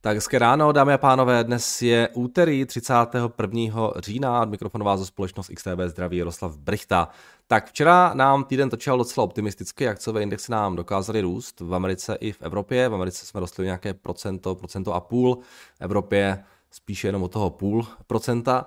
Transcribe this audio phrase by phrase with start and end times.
[0.00, 3.92] Tak hezké ráno, dámy a pánové, dnes je úterý 31.
[3.96, 7.08] října, od mikrofonu vás společnost XTB zdraví Jaroslav Brichta.
[7.46, 12.32] Tak včera nám týden točil docela optimisticky, akciové indexy nám dokázaly růst v Americe i
[12.32, 12.88] v Evropě.
[12.88, 15.38] V Americe jsme rostli nějaké procento, procento a půl,
[15.74, 18.66] v Evropě spíše jenom o toho půl procenta.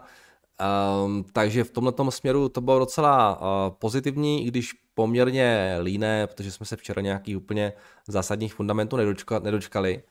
[1.05, 6.51] Um, takže v tomto směru to bylo docela uh, pozitivní, i když poměrně líné, protože
[6.51, 7.73] jsme se včera nějakých úplně
[8.07, 10.03] zásadních fundamentů nedočka, nedočkali.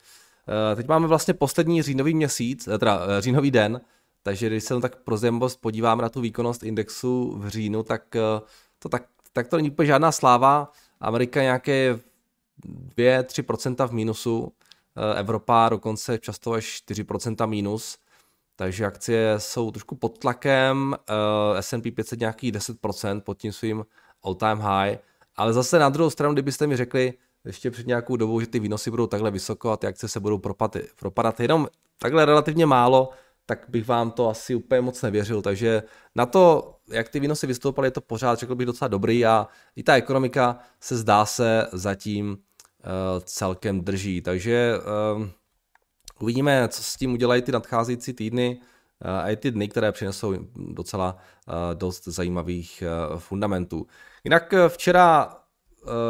[0.48, 3.80] Uh, teď máme vlastně poslední říjnový měsíc, eh, teda uh, říjnový den,
[4.22, 8.02] takže když se tak pro zajímavost podíváme na tu výkonnost indexu v říjnu, tak
[8.78, 9.02] to, tak,
[9.32, 10.72] tak to není úplně žádná sláva.
[11.00, 11.98] Amerika nějaké
[12.96, 14.52] 2-3% v mínusu,
[15.16, 17.98] Evropa dokonce často až 4% mínus.
[18.56, 20.96] Takže akcie jsou trošku pod tlakem,
[21.60, 23.84] S&P 500 nějakých 10% pod tím svým
[24.22, 24.98] all-time high,
[25.36, 28.90] ale zase na druhou stranu, kdybyste mi řekli ještě před nějakou dobou, že ty výnosy
[28.90, 31.68] budou takhle vysoko a ty akce se budou propadat, propadat jenom
[31.98, 33.10] takhle relativně málo,
[33.46, 35.42] tak bych vám to asi úplně moc nevěřil.
[35.42, 35.82] Takže
[36.14, 39.46] na to, jak ty výnosy vystoupaly, je to pořád, řekl bych, docela dobrý a
[39.76, 42.36] i ta ekonomika se zdá se zatím uh,
[43.24, 44.20] celkem drží.
[44.20, 44.74] Takže
[45.16, 45.28] uh,
[46.20, 48.60] Uvidíme, co s tím udělají ty nadcházející týdny
[49.02, 51.16] eh, a i ty dny, které přinesou docela
[51.74, 52.82] dost zajímavých
[53.18, 53.86] fundamentů.
[54.24, 55.36] Jinak včera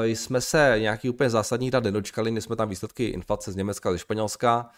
[0.02, 3.92] jsme se nějaký úplně zásadních dat nedočkali, my jsme tam výsledky inflace z Německa a
[3.92, 4.70] ze Španělska.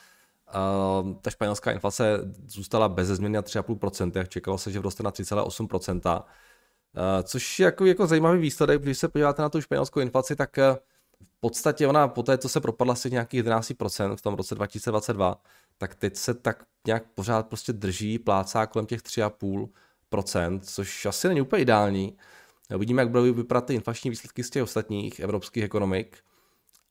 [1.23, 6.23] Ta španělská inflace zůstala bez změny na 3,5%, jak čekalo se, že vroste na 3,8%.
[7.23, 11.41] Což je jako, jako zajímavý výsledek, když se podíváte na tu španělskou inflaci, tak v
[11.41, 15.43] podstatě ona po té, co se propadla asi nějakých 11% v tom roce 2022,
[15.79, 21.41] tak teď se tak nějak pořád prostě drží, plácá kolem těch 3,5%, což asi není
[21.41, 22.17] úplně ideální.
[22.77, 26.19] Uvidíme, jak budou vypadat ty inflační výsledky z těch ostatních evropských ekonomik,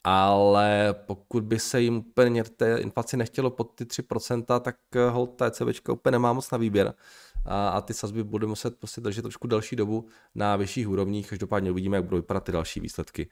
[0.03, 4.75] ale pokud by se jim úplně té inflaci nechtělo pod ty 3%, tak
[5.09, 6.93] hold ta ECBčka úplně nemá moc na výběr
[7.45, 11.71] a, a ty sazby budou muset prostě držet trošku delší dobu na vyšších úrovních, každopádně
[11.71, 13.29] uvidíme, jak budou vypadat ty další výsledky.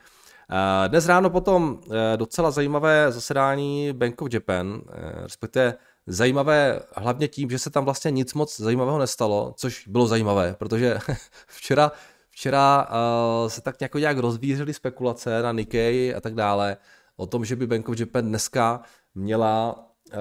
[0.87, 5.73] Dnes ráno potom eh, docela zajímavé zasedání Bank of Japan, eh, respektive
[6.07, 10.97] zajímavé hlavně tím, že se tam vlastně nic moc zajímavého nestalo, což bylo zajímavé, protože
[11.47, 11.91] včera,
[12.37, 16.77] včera uh, se tak nějak, nějak rozvířily spekulace na Nikkei a tak dále
[17.15, 18.81] o tom, že by Bank of Japan dneska
[19.15, 20.15] měla uh,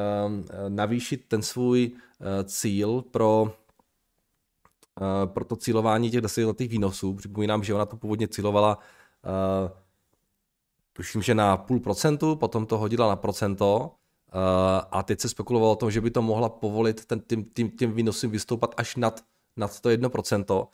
[0.69, 1.97] navýšit ten svůj uh,
[2.45, 7.15] cíl pro uh, pro to cílování těch desetiletých výnosů.
[7.15, 9.71] Připomínám, že ona to původně cílovala uh,
[10.93, 13.91] tuším, že na půl procentu, potom to hodila na procento uh,
[14.91, 17.93] a teď se spekulovalo o tom, že by to mohla povolit ten, tím, tím, tím
[17.93, 19.21] výnosem vystoupat až nad,
[19.57, 20.69] nad to jedno procento.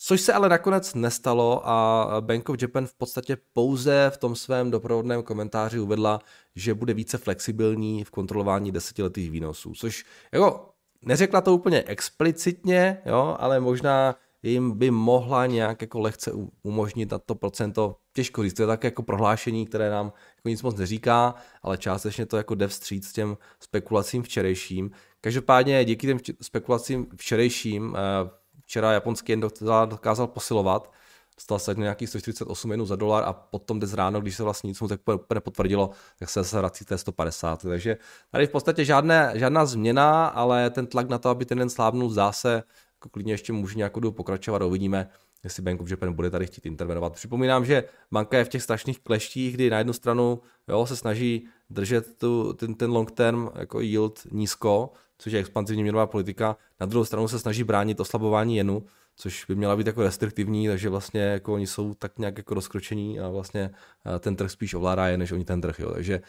[0.00, 4.70] Což se ale nakonec nestalo a Bank of Japan v podstatě pouze v tom svém
[4.70, 6.20] doprovodném komentáři uvedla,
[6.54, 10.70] že bude více flexibilní v kontrolování desetiletých výnosů, což jako
[11.02, 16.32] neřekla to úplně explicitně, jo, ale možná jim by mohla nějak jako lehce
[16.62, 20.62] umožnit na to procento, těžko říct, to je tak jako prohlášení, které nám jako nic
[20.62, 24.90] moc neříká, ale částečně to jako jde vstříc těm spekulacím včerejším.
[25.20, 28.30] Každopádně díky těm spekulacím včerejším, eh,
[28.68, 29.40] včera japonský jen
[29.86, 30.92] dokázal posilovat,
[31.36, 34.80] dostal se nějaký 148 jenů za dolar a potom dnes ráno, když se vlastně nic
[34.80, 35.00] mu tak
[35.34, 37.62] nepotvrdilo, tak se zase vrací té 150.
[37.62, 37.96] Takže
[38.30, 42.10] tady v podstatě žádné, žádná změna, ale ten tlak na to, aby ten den slábnul,
[42.10, 42.62] zdá se
[42.94, 45.08] jako klidně ještě může nějakou dobu pokračovat uvidíme,
[45.44, 47.12] jestli Bank of Japan bude tady chtít intervenovat.
[47.12, 51.48] Připomínám, že banka je v těch strašných kleštích, kdy na jednu stranu jo, se snaží
[51.70, 56.86] držet tu, ten, ten long term jako yield nízko, což je expanzivní měnová politika, na
[56.86, 58.86] druhou stranu se snaží bránit oslabování jenu,
[59.16, 63.20] což by měla být jako restriktivní, takže vlastně jako oni jsou tak nějak jako rozkročení
[63.20, 63.70] a vlastně
[64.16, 65.80] eh, ten trh spíš ovládá je, než oni ten trh.
[65.80, 65.92] Jo.
[65.92, 66.20] Takže,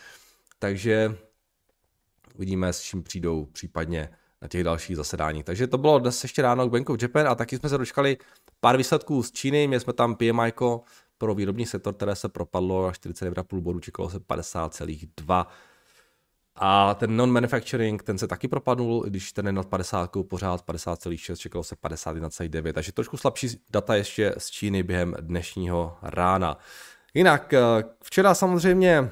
[0.60, 1.18] takže
[2.36, 4.10] uvidíme, s čím přijdou případně
[4.42, 5.46] na těch dalších zasedáních.
[5.46, 8.18] Takže to bylo dnes ještě ráno k Bank of Japan a taky jsme se dočkali
[8.60, 9.68] pár výsledků z Číny.
[9.68, 10.54] Měli jsme tam PMI
[11.18, 15.46] pro výrobní sektor, které se propadlo na 49,5 bodů, čekalo se 50,2.
[16.62, 21.64] A ten non-manufacturing, ten se taky propadnul, když ten je nad 50, pořád 50,6, čekalo
[21.64, 22.74] se 51,9.
[22.74, 26.58] Takže trošku slabší data ještě z Číny během dnešního rána.
[27.14, 27.60] Jinak, eh,
[28.04, 29.12] včera samozřejmě eh,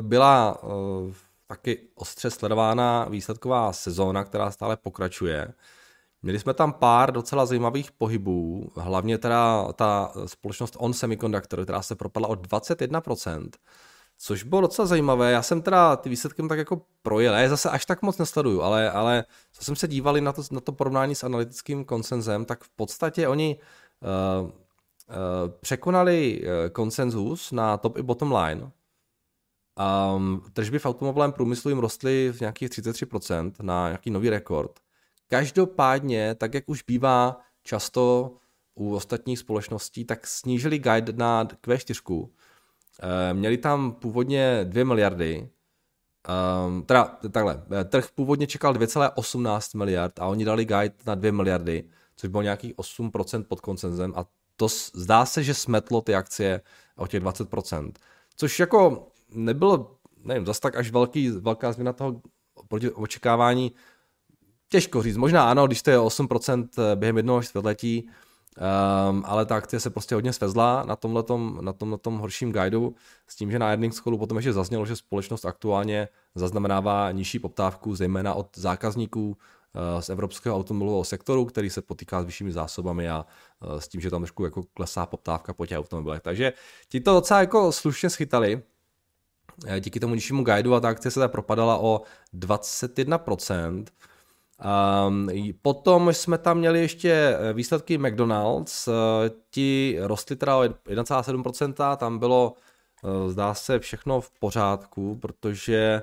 [0.00, 1.12] byla eh,
[1.46, 5.52] taky ostře sledovaná výsledková sezóna, která stále pokračuje.
[6.22, 11.94] Měli jsme tam pár docela zajímavých pohybů, hlavně teda ta společnost On Semiconductor, která se
[11.94, 13.48] propadla o 21%,
[14.18, 15.32] což bylo docela zajímavé.
[15.32, 18.90] Já jsem teda ty výsledky tak jako projel, já zase až tak moc nesleduju, ale,
[18.90, 22.68] ale co jsem se dívali na to, na to porovnání s analytickým konsenzem, tak v
[22.68, 23.58] podstatě oni
[24.40, 24.52] uh, uh,
[25.60, 28.70] překonali uh, konsenzus na top i bottom line,
[30.16, 34.80] Um, tržby v automobilovém průmyslu jim rostly v nějakých 33% na nějaký nový rekord.
[35.28, 38.34] Každopádně, tak jak už bývá často
[38.74, 42.28] u ostatních společností, tak snížili guide na Q4.
[43.02, 45.48] E, měli tam původně 2 miliardy,
[46.66, 51.84] Um, teda takhle, trh původně čekal 2,18 miliard a oni dali guide na 2 miliardy,
[52.16, 54.26] což bylo nějakých 8% pod koncenzem a
[54.56, 56.60] to zdá se, že smetlo ty akcie
[56.96, 57.92] o těch 20%.
[58.36, 62.20] Což jako nebylo, nevím, zase tak až velký, velká změna toho
[62.68, 63.72] proti očekávání.
[64.68, 68.08] Těžko říct, možná ano, když to je 8% během jednoho čtvrtletí,
[69.10, 72.94] Um, ale ta akcie se prostě hodně svezla na tomhletom, na tomhletom horším guideu
[73.26, 77.94] s tím, že na earnings callu potom ještě zaznělo, že společnost aktuálně zaznamenává nižší poptávku,
[77.94, 83.26] zejména od zákazníků uh, z evropského automobilového sektoru, který se potýká s vyššími zásobami a
[83.60, 86.20] uh, s tím, že tam trošku jako klesá poptávka po těch automobilech.
[86.22, 86.52] Takže
[86.88, 88.62] ti to docela jako slušně schytali,
[89.66, 92.02] eh, díky tomu nižšímu guideu a ta akcie se tak propadala o
[92.32, 93.90] 21%.
[94.64, 95.28] Um,
[95.62, 98.92] potom jsme tam měli ještě eh, výsledky McDonald's, eh,
[99.50, 102.54] ti rostly teda o 1,7%, tam bylo,
[103.04, 106.02] eh, zdá se, všechno v pořádku, protože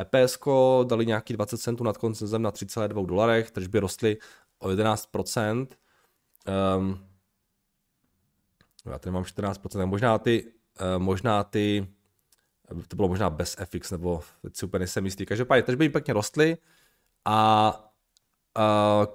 [0.00, 0.38] EPS
[0.84, 4.16] dali nějaký 20 centů nad koncem na 3,2 dolarech, tržby rostly
[4.58, 5.66] o 11%.
[6.76, 7.06] Um,
[8.86, 10.52] já tady mám 14%, možná ty,
[10.98, 11.86] možná ty,
[12.88, 15.26] to bylo možná bez FX, nebo teď si úplně nejsem jistý.
[15.26, 16.56] Každopádně tržby pěkně rostly
[17.24, 17.91] a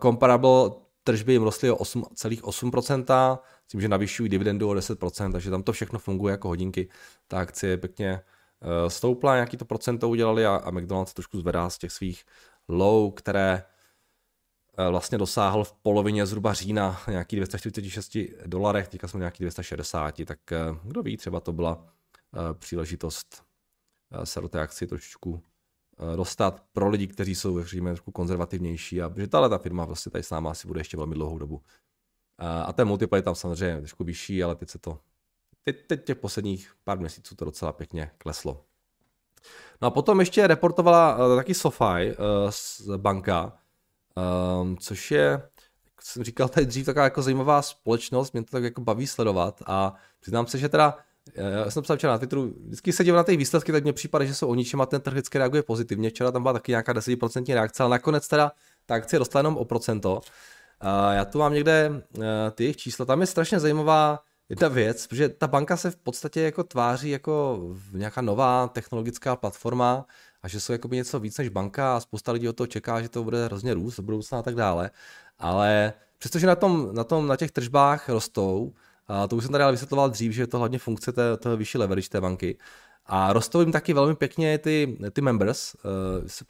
[0.01, 0.72] comparable
[1.07, 6.00] tržby jim rostly o 8,8%, tím, že navyšují dividendu o 10%, takže tam to všechno
[6.00, 6.89] funguje jako hodinky.
[7.28, 11.78] Ta akcie pěkně uh, stoupla, nějaký to procento udělali a, a McDonald's trošku zvedá z
[11.78, 12.24] těch svých
[12.68, 13.63] low, které
[14.80, 20.40] uh, vlastně dosáhl v polovině zhruba října nějaký 246 dolarech, teďka jsme nějaký 260, tak
[20.83, 21.86] kdo ví, třeba to byla
[22.54, 23.44] příležitost
[24.24, 25.56] se do té akci trošičku Eh,
[26.16, 30.24] dostat pro lidi, kteří jsou, řekněme, trošku konzervativnější a že tahle ta firma vlastně tady
[30.24, 31.62] s náma asi bude ještě velmi dlouhou dobu.
[32.40, 35.00] Eh, a ten multiplayer tam samozřejmě trošku vyšší, ale teď se to,
[35.64, 38.66] teď, teď těch posledních pár měsíců to docela pěkně kleslo.
[39.82, 42.16] No a potom ještě reportovala uh, taky SoFi
[42.50, 43.58] z banka,
[44.62, 45.30] um, což je,
[45.86, 49.62] jak jsem říkal tady dřív, taková jako zajímavá společnost, mě to tak jako baví sledovat
[49.66, 50.98] a přiznám se, že teda
[51.36, 54.26] já jsem psal včera na Twitteru, vždycky se dívám na ty výsledky, tak mně připadá,
[54.26, 56.10] že jsou o ničem a ten trh vždycky reaguje pozitivně.
[56.10, 58.52] Včera tam byla taky nějaká 10% reakce, ale nakonec teda
[58.86, 60.22] ta akcie rostla jenom o procento.
[61.12, 62.22] Já tu mám někde eh,
[62.52, 64.20] ty jejich čísla, tam je strašně zajímavá
[64.50, 67.60] jedna věc, protože ta banka se v podstatě jako tváří jako
[67.94, 70.06] nějaká nová technologická platforma
[70.44, 73.10] a že jsou jako něco víc než banka a spousta lidí o to čeká, že
[73.10, 74.92] to bude hrozně růst do budoucna a tak dále.
[75.40, 78.74] Ale přestože na, tom, na, tom, na těch tržbách rostou,
[79.07, 81.57] a to už jsem tady ale vysvětloval dřív, že je to hlavně funkce té, toho
[81.57, 82.57] vyšší leverage té banky.
[83.06, 85.75] A rostou jim taky velmi pěkně ty, ty members.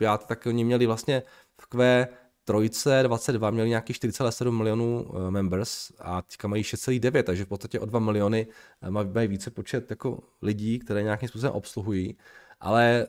[0.01, 1.23] Uh, tak oni měli vlastně
[1.61, 2.07] v Q
[2.43, 7.79] trojce 22 měli nějaký 4,7 milionů uh, members a teďka mají 6,9, takže v podstatě
[7.79, 8.47] o 2 miliony
[8.81, 12.17] uh, mají více počet jako lidí, které nějakým způsobem obsluhují.
[12.59, 13.07] Ale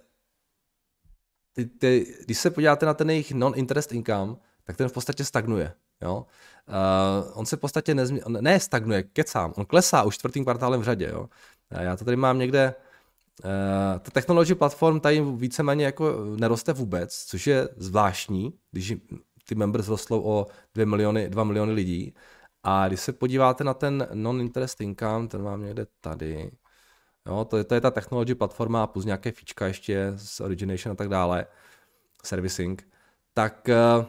[1.52, 5.74] ty, ty, když se podíváte na ten jejich non-interest income, tak ten v podstatě stagnuje.
[6.02, 6.26] Jo?
[6.68, 10.80] Uh, on se v podstatě nezmi- on ne stagnuje, kecám, on klesá už čtvrtým kvartálem
[10.80, 11.08] v řadě.
[11.12, 11.28] Jo?
[11.70, 12.74] Já to tady mám někde,
[13.44, 13.50] uh,
[13.98, 18.94] ta technology platform tady víceméně jako neroste vůbec, což je zvláštní, když
[19.48, 22.14] ty members rostou o 2 miliony, 2 miliony lidí.
[22.62, 26.50] A když se podíváte na ten non-interest income, ten mám někde tady,
[27.26, 30.94] jo, to, je, to je ta technology platforma plus nějaké fíčka ještě z origination a
[30.94, 31.46] tak dále,
[32.24, 32.88] servicing,
[33.34, 34.04] tak uh,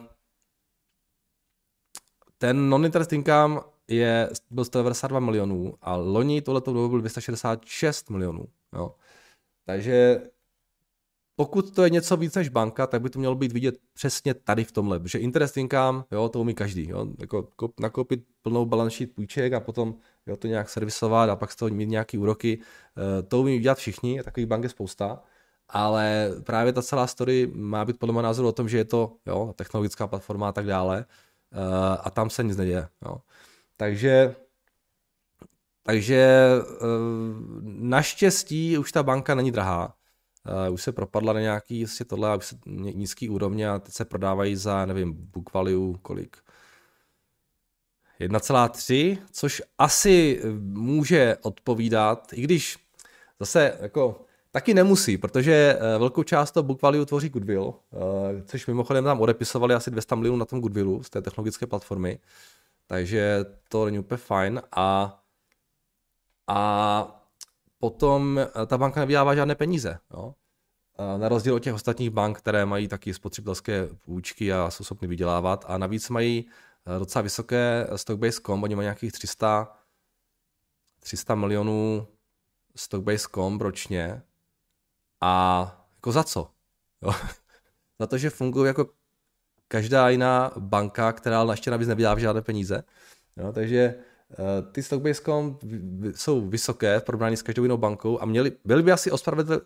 [2.42, 8.44] ten non-interest income je, byl 192 milionů a loni tohleto dobu byl 266 milionů.
[8.72, 8.94] Jo.
[9.66, 10.20] Takže
[11.36, 14.64] pokud to je něco víc než banka, tak by to mělo být vidět přesně tady
[14.64, 17.48] v tomhle, protože interest income, jo, to umí každý, jo, jako
[17.80, 19.94] nakoupit plnou balance sheet půjček a potom
[20.26, 23.78] jo, to nějak servisovat a pak z toho mít nějaký úroky, eh, to umí dělat
[23.78, 25.22] všichni, takových bank je spousta,
[25.68, 29.16] ale právě ta celá story má být podle mého názoru o tom, že je to
[29.26, 31.04] jo, technologická platforma a tak dále,
[32.00, 32.88] a tam se nic neděje.
[33.06, 33.20] Jo.
[33.76, 34.34] Takže
[35.82, 36.86] takže eh,
[37.64, 39.94] naštěstí už ta banka není drahá.
[40.68, 44.04] Uh, už se propadla na nějaký jestli tohle, už se nízký úrovně a teď se
[44.04, 46.36] prodávají za, nevím, book value kolik.
[48.20, 52.78] 1,3, což asi může odpovídat, i když
[53.40, 58.66] zase jako Taky nemusí, protože eh, velkou část toho book value tvoří Goodwill, eh, což
[58.66, 62.18] mimochodem tam odepisovali asi 200 milionů na tom Goodwillu z té technologické platformy,
[62.86, 65.20] takže to není úplně fajn a,
[66.46, 67.22] a
[67.78, 69.98] potom eh, ta banka nevydává žádné peníze.
[70.14, 70.34] Jo?
[71.16, 75.64] Na rozdíl od těch ostatních bank, které mají taky spotřebitelské půjčky a jsou schopny vydělávat
[75.68, 76.48] a navíc mají
[76.98, 79.76] docela vysoké stockbase comp, oni mají nějakých 300,
[81.00, 82.06] 300 milionů
[82.76, 84.22] stockbase comp ročně
[85.20, 86.50] a jako za co?
[87.02, 87.12] Jo?
[88.00, 88.86] za to, že fungují jako
[89.68, 92.82] každá jiná banka, která ještě navíc nevydává žádné peníze.
[93.36, 93.52] Jo?
[93.52, 93.94] Takže
[94.38, 95.62] uh, ty stockbase comp
[96.14, 99.10] jsou vysoké v porovnání s každou jinou bankou a měli, byly by asi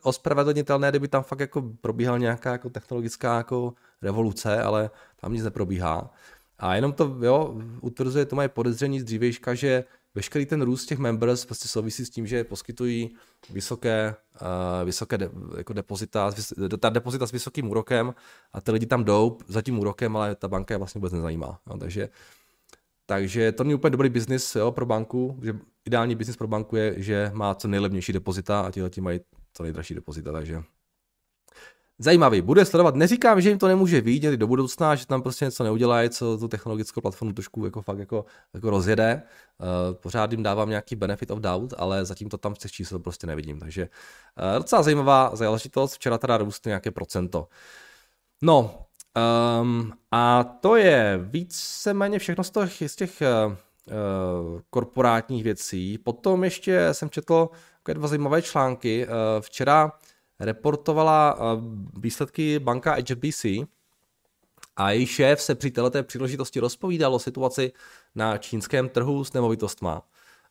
[0.03, 6.11] ospravedlnitelné, kdyby tam fakt jako probíhala nějaká jako technologická jako revoluce, ale tam nic neprobíhá.
[6.59, 10.99] A jenom to jo, utvrzuje to moje podezření z dřívejška, že veškerý ten růst těch
[10.99, 13.16] members prostě souvisí s tím, že poskytují
[13.50, 16.33] vysoké, uh, vysoké de, jako depozita,
[16.80, 18.14] ta depozita s vysokým úrokem
[18.52, 21.61] a ty lidi tam jdou za tím úrokem, ale ta banka je vlastně vůbec nezajímá.
[21.66, 22.09] No, takže,
[23.06, 27.30] takže to není úplně dobrý biznis pro banku, že ideální biznis pro banku je, že
[27.35, 29.21] má co nejlevnější depozita a ti mají
[29.52, 30.62] co nejdražší depozita, takže
[31.99, 32.41] zajímavý.
[32.41, 36.11] Bude sledovat, neříkám, že jim to nemůže vidět do budoucna, že tam prostě něco neudělají,
[36.11, 38.25] co tu technologickou platformu trošku jako fakt jako,
[38.55, 39.23] jako rozjede.
[39.59, 42.99] Uh, pořád jim dávám nějaký benefit of doubt, ale zatím to tam v těch čísel
[42.99, 43.61] prostě nevidím.
[43.61, 43.83] Takže
[44.53, 45.95] uh, docela zajímavá záležitost.
[45.95, 47.49] Včera teda růst nějaké procento.
[48.43, 48.87] No,
[49.61, 55.99] um, a to je víceméně všechno z těch, z těch uh, korporátních věcí.
[55.99, 57.49] Potom ještě jsem četl
[57.93, 59.07] dva zajímavé články.
[59.41, 59.93] Včera
[60.45, 61.43] reportovala eh,
[62.01, 63.45] výsledky banka HSBC
[64.77, 67.73] a její šéf se při této příležitosti rozpovídal o situaci
[68.15, 70.03] na čínském trhu s nemovitostma.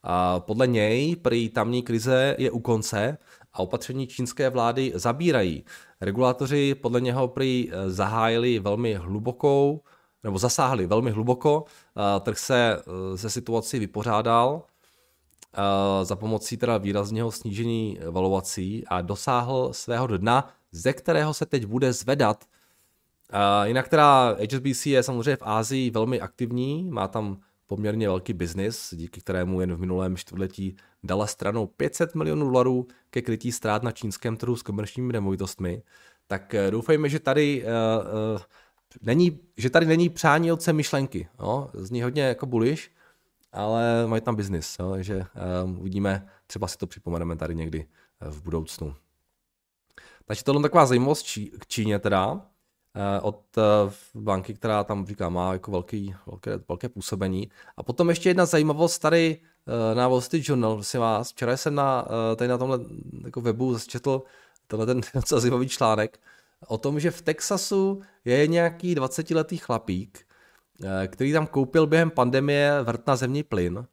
[0.02, 3.18] A podle něj prý tamní krize je u konce
[3.52, 5.64] a opatření čínské vlády zabírají.
[6.00, 9.80] Regulátoři podle něho prý eh, zahájili velmi hlubokou,
[10.24, 11.64] nebo zasáhli velmi hluboko,
[12.20, 12.82] trh se
[13.16, 14.62] se situací vypořádal
[16.02, 21.92] za pomocí teda výrazného snížení valuací a dosáhl svého dna, ze kterého se teď bude
[21.92, 22.44] zvedat.
[23.64, 29.20] Jinak teda HSBC je samozřejmě v Ázii velmi aktivní, má tam poměrně velký biznis, díky
[29.20, 34.36] kterému jen v minulém čtvrtletí dala stranou 500 milionů dolarů ke krytí ztrát na čínském
[34.36, 35.82] trhu s komerčními nemovitostmi.
[36.26, 37.68] Tak eh, doufejme, že tady uh,
[38.34, 38.40] uh,
[39.02, 41.28] není, že tady není přání otce myšlenky.
[41.40, 41.70] No?
[41.74, 42.90] Zní hodně jako bullish,
[43.54, 45.26] ale mají tam biznis, takže
[45.64, 47.86] um, uvidíme, třeba si to připomeneme tady někdy
[48.20, 48.94] eh, v budoucnu.
[50.24, 52.40] Takže tohle je taková zajímavost Čí, k Číně teda, uh,
[53.22, 57.50] od uh, banky, která tam říká, má jako velký, velké, velké působení.
[57.76, 59.40] A potom ještě jedna zajímavost tady
[59.94, 61.32] na Wall Street Journal, prosím vás.
[61.32, 62.78] Včera jsem na, tady na tomhle
[63.24, 64.22] jako webu četl
[64.66, 66.20] tenhle ten docela zajímavý článek
[66.66, 70.33] o tom, že v Texasu je nějaký 20-letý chlapík, Eh,
[71.06, 73.86] který tam koupil během pandemie vrt na zemní plyn,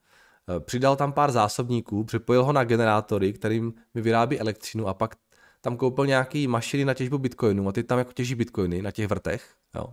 [0.55, 5.15] eh, přidal tam pár zásobníků, připojil ho na generátory, kterým mi vyrábí elektřinu a pak
[5.61, 9.07] tam koupil nějaký mašiny na těžbu bitcoinů a ty tam jako těží bitcoiny na těch
[9.07, 9.53] vrtech.
[9.75, 9.85] Jo.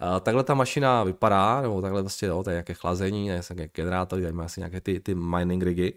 [0.00, 4.22] A takhle ta mašina vypadá, nebo takhle vlastně, jo, to je nějaké chlazení, nějaké generátory,
[4.22, 5.96] tady má asi nějaké ty, ty mining rigy.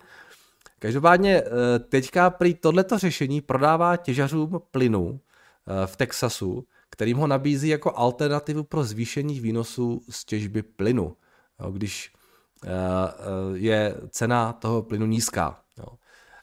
[0.79, 5.19] Každopádně eh, teďka prý tohleto řešení prodává těžařům plynu
[5.85, 11.15] v Texasu kterým ho nabízí jako alternativu pro zvýšení výnosů z těžby plynu,
[11.71, 12.13] když
[12.63, 12.69] uh,
[13.53, 15.61] je cena toho plynu nízká.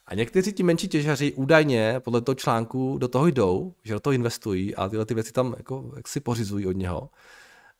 [0.07, 4.15] A někteří ti menší těžaři údajně podle toho článku do toho jdou, že do toho
[4.15, 7.11] investují a tyhle ty věci tam jako, jak si pořizují od něho.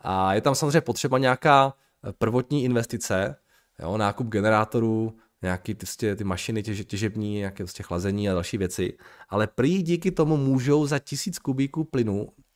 [0.01, 1.75] A je tam samozřejmě potřeba nějaká
[2.19, 3.37] prvotní investice,
[3.79, 8.99] jo, nákup generátorů, nějaký ty, ty mašiny těž, těžební, nějaké prostě chlazení a další věci,
[9.29, 12.48] ale prý díky tomu můžou za tisíc kubíků plynu Eh,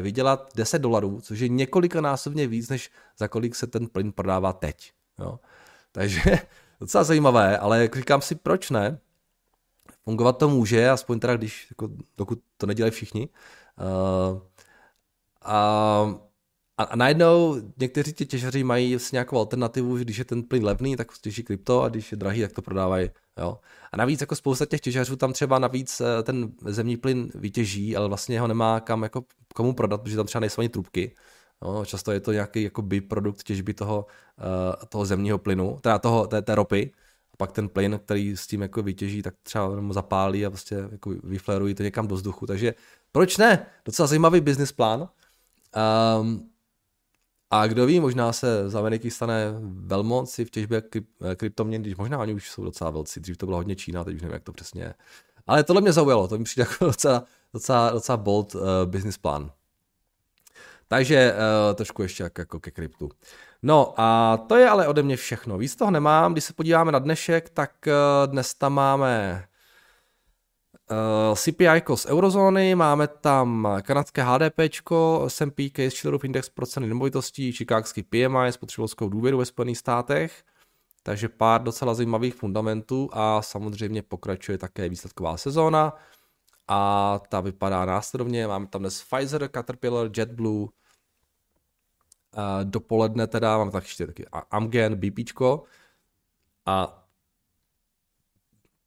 [0.00, 4.92] vydělat 10 dolarů, což je několikanásobně víc, než za kolik se ten plyn prodává teď.
[5.18, 5.40] Jo.
[5.92, 6.22] Takže
[6.80, 8.98] docela zajímavé, ale jak říkám si, proč ne?
[10.04, 13.28] Fungovat to může, aspoň teda, když, jako, dokud to nedělají všichni.
[13.78, 14.40] Uh,
[15.42, 16.14] a,
[16.78, 20.96] a, a najednou někteří ti těžaři mají nějakou alternativu, že když je ten plyn levný,
[20.96, 23.58] tak těží krypto a když je drahý, tak to prodávají Jo.
[23.92, 28.08] A navíc jako spousta těch těžařů tam třeba navíc eh, ten zemní plyn vytěží, ale
[28.08, 31.14] vlastně ho nemá kam jako komu prodat, protože tam třeba nejsou ani trubky.
[31.64, 31.84] Jo.
[31.84, 34.06] Často je to nějaký jako produkt těžby toho,
[34.38, 36.92] uh, toho zemního plynu, teda toho, té, té ropy.
[37.32, 41.10] A pak ten plyn, který s tím jako vytěží, tak třeba zapálí a prostě jako
[41.22, 42.46] vyflérují to někam do vzduchu.
[42.46, 42.74] Takže
[43.12, 43.66] proč ne?
[43.84, 45.08] Docela zajímavý business plán.
[46.20, 46.50] Um,
[47.50, 50.82] a kdo ví, možná se z Ameriky stane velmoci v těžbě
[51.36, 53.20] kryptoměn, když možná oni už jsou docela velcí.
[53.20, 54.94] Dřív to bylo hodně Čína, teď už nevím, jak to přesně je.
[55.46, 59.50] Ale tohle mě zaujalo, to mi přijde jako docela, docela, docela bold uh, business plan.
[60.88, 63.10] Takže uh, trošku ještě jak, jako ke kryptu.
[63.62, 65.58] No a to je ale ode mě všechno.
[65.58, 66.32] Víc toho nemám.
[66.32, 69.44] Když se podíváme na dnešek, tak uh, dnes tam máme
[71.34, 74.58] CPI z eurozóny, máme tam kanadské HDP,
[75.26, 80.44] S&P Case Shillerův index pro ceny nemovitostí, čikákský PMI, spotřebitelskou důvěru ve Spojených státech,
[81.02, 85.92] takže pár docela zajímavých fundamentů a samozřejmě pokračuje také výsledková sezóna.
[86.68, 90.68] A ta vypadá následovně, máme tam dnes Pfizer, Caterpillar, JetBlue, uh,
[92.64, 95.62] dopoledne teda máme taky taky Amgen, BPčko
[96.66, 97.05] a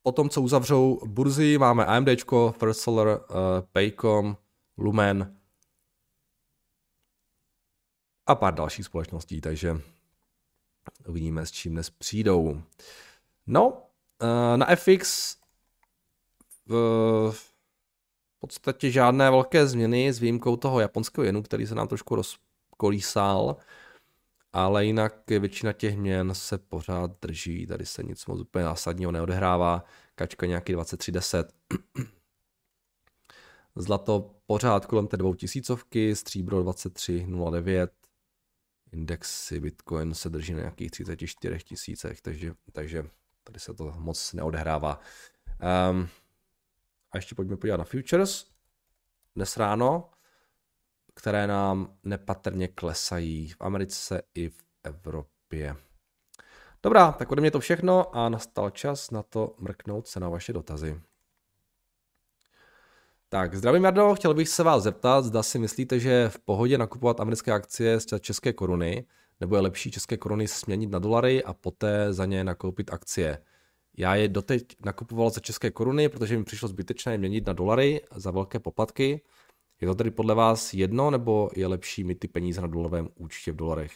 [0.10, 2.10] Potom, co uzavřou burzy, máme AMD,
[2.52, 3.18] First Solar, uh,
[3.72, 4.38] Paycom,
[4.78, 5.38] Lumen
[8.28, 9.82] a pár dalších společností, takže
[11.08, 12.62] uvidíme, s čím dnes přijdou.
[13.48, 15.38] No, uh, na FX
[17.32, 17.54] v
[18.40, 23.56] podstatě žádné velké změny s výjimkou toho japonského jenu, který se nám trošku rozkolísal
[24.54, 29.84] ale jinak většina těch měn se pořád drží, tady se nic moc úplně zásadního neodehrává,
[30.16, 31.54] kačka nějaký 2310.
[33.76, 37.92] Zlato pořád kolem té dvou tisícovky, stříbro 2309,
[38.92, 43.10] indexy Bitcoin se drží na nějakých 34 tisícech, takže, takže
[43.44, 45.00] tady se to moc neodehrává.
[45.92, 46.10] Um,
[47.12, 48.46] a ještě pojďme podívat na futures.
[49.36, 50.10] Dnes ráno
[51.20, 55.76] které nám nepatrně klesají v Americe i v Evropě.
[56.84, 60.54] Dobrá, tak ode mě to všechno a nastal čas na to mrknout se na vaše
[60.54, 61.02] dotazy.
[63.30, 66.78] Tak, zdravím Jardo, chtěl bych se vás zeptat, zda si myslíte, že je v pohodě
[66.78, 69.06] nakupovat americké akcie z české koruny,
[69.40, 73.44] nebo je lepší české koruny směnit na dolary a poté za ně nakoupit akcie.
[73.98, 78.32] Já je doteď nakupoval za české koruny, protože mi přišlo zbytečné měnit na dolary za
[78.32, 79.22] velké poplatky,
[79.82, 83.52] je to tedy podle vás jedno, nebo je lepší mít ty peníze na dolarovém účtě
[83.52, 83.92] v dolarech?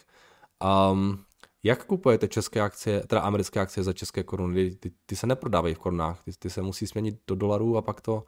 [0.92, 1.24] Um,
[1.62, 4.70] jak kupujete české akcie, teda americké akcie za české koruny?
[4.70, 8.00] Ty, ty se neprodávají v korunách, ty, ty se musí směnit do dolarů a pak
[8.00, 8.24] to,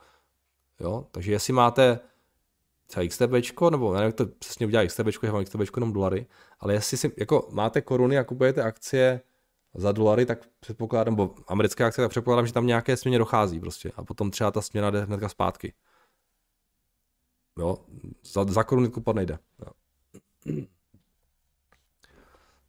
[0.81, 1.07] jo?
[1.11, 1.99] Takže jestli máte
[2.87, 6.27] třeba XTB, nebo nevím, jak to přesně udělá XTB, já mám XTB jenom dolary,
[6.61, 9.21] ale jestli si, jako máte koruny a kupujete akcie
[9.75, 13.93] za dolary, tak předpokládám, nebo americké akcie, tak předpokládám, že tam nějaké směně dochází prostě
[13.97, 15.73] a potom třeba ta směna jde hnedka zpátky.
[17.59, 17.79] Jo,
[18.25, 19.39] za, za koruny kupovat nejde.
[19.59, 19.73] Jo.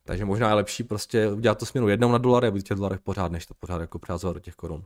[0.04, 2.78] Takže možná je lepší prostě udělat to směnu jednou na dolary a být v těch
[2.78, 4.86] dolarech pořád, než to pořád jako přázovat do těch korun.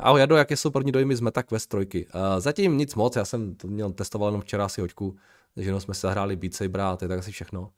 [0.00, 2.06] Ahoj Jado, jaké jsou první dojmy z Meta Quest 3?
[2.06, 5.16] Uh, zatím nic moc, já jsem to měl testoval jenom včera asi hoďku,
[5.54, 7.72] takže jenom jsme se hráli Beat Saber a to je tak asi všechno.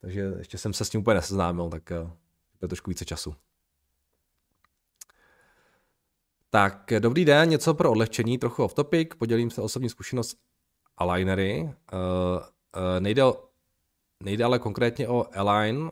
[0.00, 2.10] Takže ještě jsem se s tím úplně neseznámil, tak uh,
[2.62, 3.34] je trošku více času.
[6.54, 10.38] Tak dobrý den, něco pro odlehčení, trochu off topic, podělím se osobní zkušenost
[10.96, 11.62] alignery.
[11.62, 13.22] Uh, uh, nejde,
[14.22, 15.78] nejde ale konkrétně o align.
[15.78, 15.90] Uh,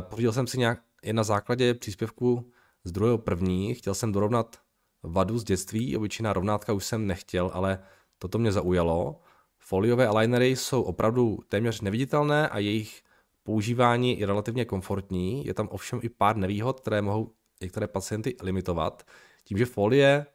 [0.00, 2.50] pořídil jsem si nějak jen na základě příspěvku
[2.84, 4.56] z druhého první, chtěl jsem dorovnat
[5.02, 7.82] vadu z dětství, obyčejná rovnátka už jsem nechtěl, ale
[8.18, 9.20] toto mě zaujalo.
[9.58, 13.02] Foliové alignery jsou opravdu téměř neviditelné a jejich
[13.42, 15.46] používání je relativně komfortní.
[15.46, 19.06] Je tam ovšem i pár nevýhod, které mohou některé pacienty limitovat.
[19.44, 20.26] Tím, že folie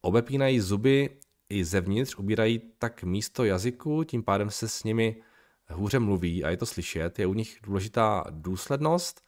[0.00, 1.10] obepínají zuby
[1.48, 5.22] i zevnitř, ubírají tak místo jazyku, tím pádem se s nimi
[5.70, 7.18] hůře mluví a je to slyšet.
[7.18, 9.24] Je u nich důležitá důslednost.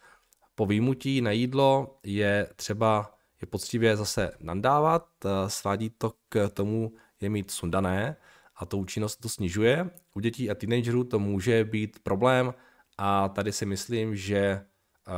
[0.55, 5.09] Po výjimutí na jídlo je třeba je poctivě zase nandávat,
[5.47, 8.17] svádí to k tomu je mít sundané
[8.57, 9.91] a to účinnost to snižuje.
[10.15, 12.55] U dětí a teenagerů to může být problém
[12.99, 14.65] a tady si myslím, že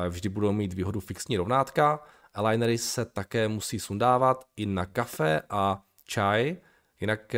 [0.08, 2.00] vždy budou mít výhodu fixní rovnátka.
[2.34, 6.56] Alignery se také musí sundávat i na kafe a čaj,
[7.00, 7.34] jinak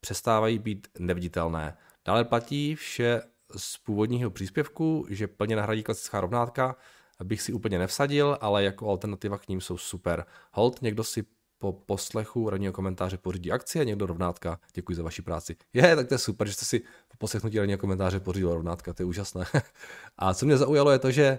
[0.00, 1.76] přestávají být neviditelné.
[2.04, 3.22] Dále platí vše
[3.56, 6.76] z původního příspěvku, že plně nahradí klasická rovnátka,
[7.24, 10.24] bych si úplně nevsadil, ale jako alternativa k ním jsou super.
[10.52, 11.24] Hold, někdo si
[11.58, 14.60] po poslechu radního komentáře pořídí akcie, někdo rovnátka.
[14.74, 15.56] Děkuji za vaši práci.
[15.72, 19.02] Je, tak to je super, že jste si po poslechnutí radního komentáře pořídil rovnátka, to
[19.02, 19.46] je úžasné.
[20.18, 21.38] A co mě zaujalo je to, že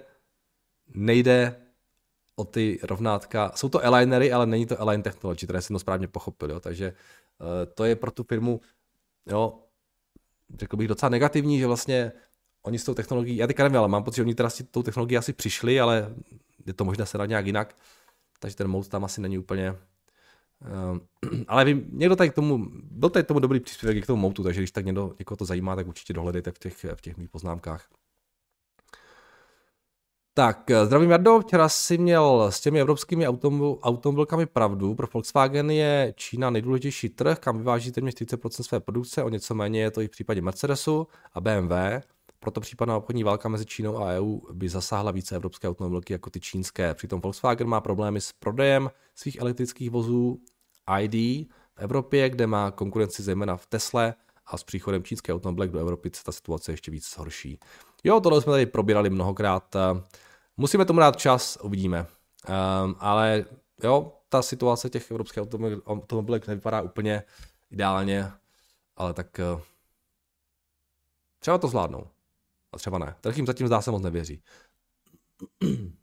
[0.94, 1.56] nejde
[2.36, 3.52] o ty rovnátka.
[3.56, 6.52] Jsou to alignery, ale není to align technology, které jsem to správně pochopil.
[6.52, 6.60] Jo.
[6.60, 6.94] Takže
[7.40, 8.62] uh, to je pro tu firmu,
[9.26, 9.60] jo,
[10.60, 12.12] řekl bych docela negativní, že vlastně
[12.62, 14.84] oni s tou technologií, já teďka nevím, ale mám pocit, že oni teda s tou
[14.84, 16.16] technologií asi přišli, ale
[16.66, 17.76] je to možné se dát nějak jinak,
[18.40, 19.76] takže ten mout tam asi není úplně
[20.62, 21.00] Uh,
[21.48, 24.44] ale vím, někdo tady k tomu, byl tady k tomu dobrý příspěvek k tomu moutu,
[24.44, 27.30] takže když tak někdo, někoho to zajímá, tak určitě dohledejte v těch, v těch mých
[27.30, 27.88] poznámkách.
[30.34, 33.28] Tak, zdravím Jardo, včera si měl s těmi evropskými
[33.82, 34.96] automobilkami pravdu.
[34.96, 39.82] Pro Volkswagen je Čína nejdůležitější trh, kam vyváží téměř 30% své produkce, o něco méně
[39.82, 41.74] je to i v případě Mercedesu a BMW.
[42.40, 46.40] proto případná obchodní válka mezi Čínou a EU by zasáhla více evropské automobilky jako ty
[46.40, 46.94] čínské.
[46.94, 50.40] Přitom Volkswagen má problémy s prodejem svých elektrických vozů
[51.02, 51.14] ID
[51.76, 54.14] v Evropě, kde má konkurenci zejména v Tesle
[54.48, 57.60] a s příchodem čínské automobilek do Evropy se ta situace ještě víc zhorší.
[58.04, 59.76] Jo, tohle jsme tady probírali mnohokrát.
[60.58, 62.00] Musíme tomu dát čas, uvidíme.
[62.00, 63.46] Um, ale
[63.84, 65.44] jo, ta situace těch evropských
[65.86, 67.24] automobilek nevypadá úplně
[67.72, 68.32] ideálně,
[68.98, 69.62] ale tak uh,
[71.40, 72.08] třeba to zvládnou.
[72.72, 73.16] A třeba ne.
[73.22, 74.44] Trh jim zatím zdá se moc nevěří.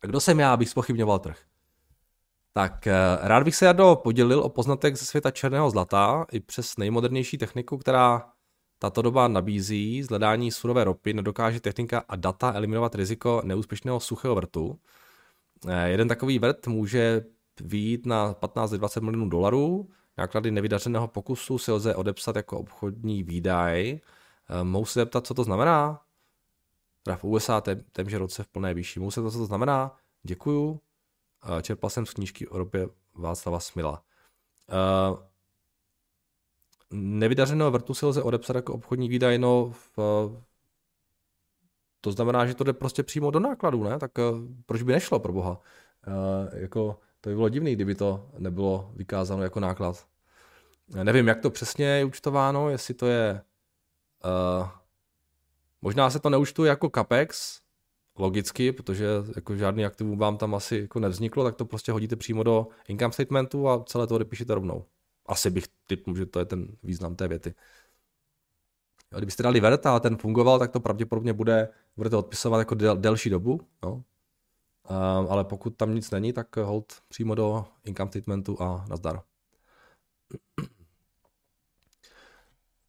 [0.00, 1.38] Kdo jsem já, abych spochybňoval trh?
[2.52, 6.76] Tak eh, rád bych se Jado podělil o poznatek ze světa černého zlata i přes
[6.76, 8.32] nejmodernější techniku, která
[8.80, 10.02] tato doba nabízí.
[10.02, 14.78] Zhledání surové ropy nedokáže technika a data eliminovat riziko neúspěšného suchého vrtu.
[15.68, 17.24] Eh, jeden takový vrt může
[17.60, 19.88] výjít na 15-20 milionů dolarů.
[20.18, 23.90] Náklady nevydařeného pokusu si lze odepsat jako obchodní výdaj.
[23.90, 26.00] Eh, mohu se zeptat, co to znamená?
[27.02, 27.62] Teda v USA
[27.92, 29.00] témže roce v plné výši.
[29.00, 29.96] Mohu se zeptat, co to znamená?
[30.22, 30.80] Děkuju.
[31.58, 34.02] Eh, čerpal jsem z knížky o ropě Václava Smila.
[36.92, 39.98] Nevydařeného vrtu si lze odepsat jako obchodní výdaj, no v,
[42.00, 43.98] to znamená, že to jde prostě přímo do nákladů, ne?
[43.98, 45.60] Tak uh, proč by nešlo, pro boha?
[46.06, 50.06] Uh, jako, to by bylo divný, kdyby to nebylo vykázáno jako náklad.
[50.96, 53.42] Já nevím, jak to přesně je účtováno, jestli to je...
[54.60, 54.68] Uh,
[55.82, 57.60] možná se to neúčtuje jako CAPEX,
[58.18, 62.42] logicky, protože jako žádný aktivum vám tam asi jako nevzniklo, tak to prostě hodíte přímo
[62.42, 64.84] do income statementu a celé to odepíšete rovnou.
[65.30, 67.54] Asi bych typnul, že to je ten význam té věty.
[69.12, 72.96] Jo, kdybyste dali vert a ten fungoval, tak to pravděpodobně bude, budete odpisovat jako del,
[72.96, 73.60] delší dobu.
[73.84, 73.92] Jo.
[73.92, 74.04] Um,
[75.30, 79.22] ale pokud tam nic není, tak hold přímo do income statementu a nazdar.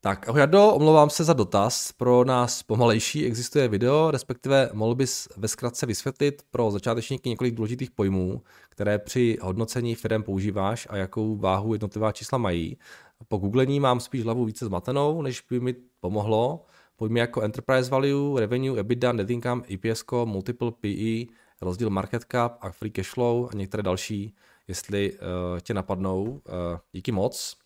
[0.04, 1.92] Tak, ahoj Jardo, omlouvám se za dotaz.
[1.92, 7.92] Pro nás pomalejší existuje video, respektive mohl bys ve zkratce vysvětlit pro začátečníky několik důležitých
[7.92, 12.78] pojmů, které při hodnocení firm používáš a jakou váhu jednotlivá čísla mají.
[13.28, 16.66] Po googlení mám spíš hlavu více zmatenou, než by mi pomohlo.
[16.96, 22.72] Pojmy jako enterprise value, revenue, EBITDA, net income, EPS, multiple PE, rozdíl market cap a
[22.72, 24.36] free cash flow a některé další,
[24.68, 26.24] jestli uh, tě napadnou.
[26.24, 26.40] Uh,
[26.94, 27.61] díky moc.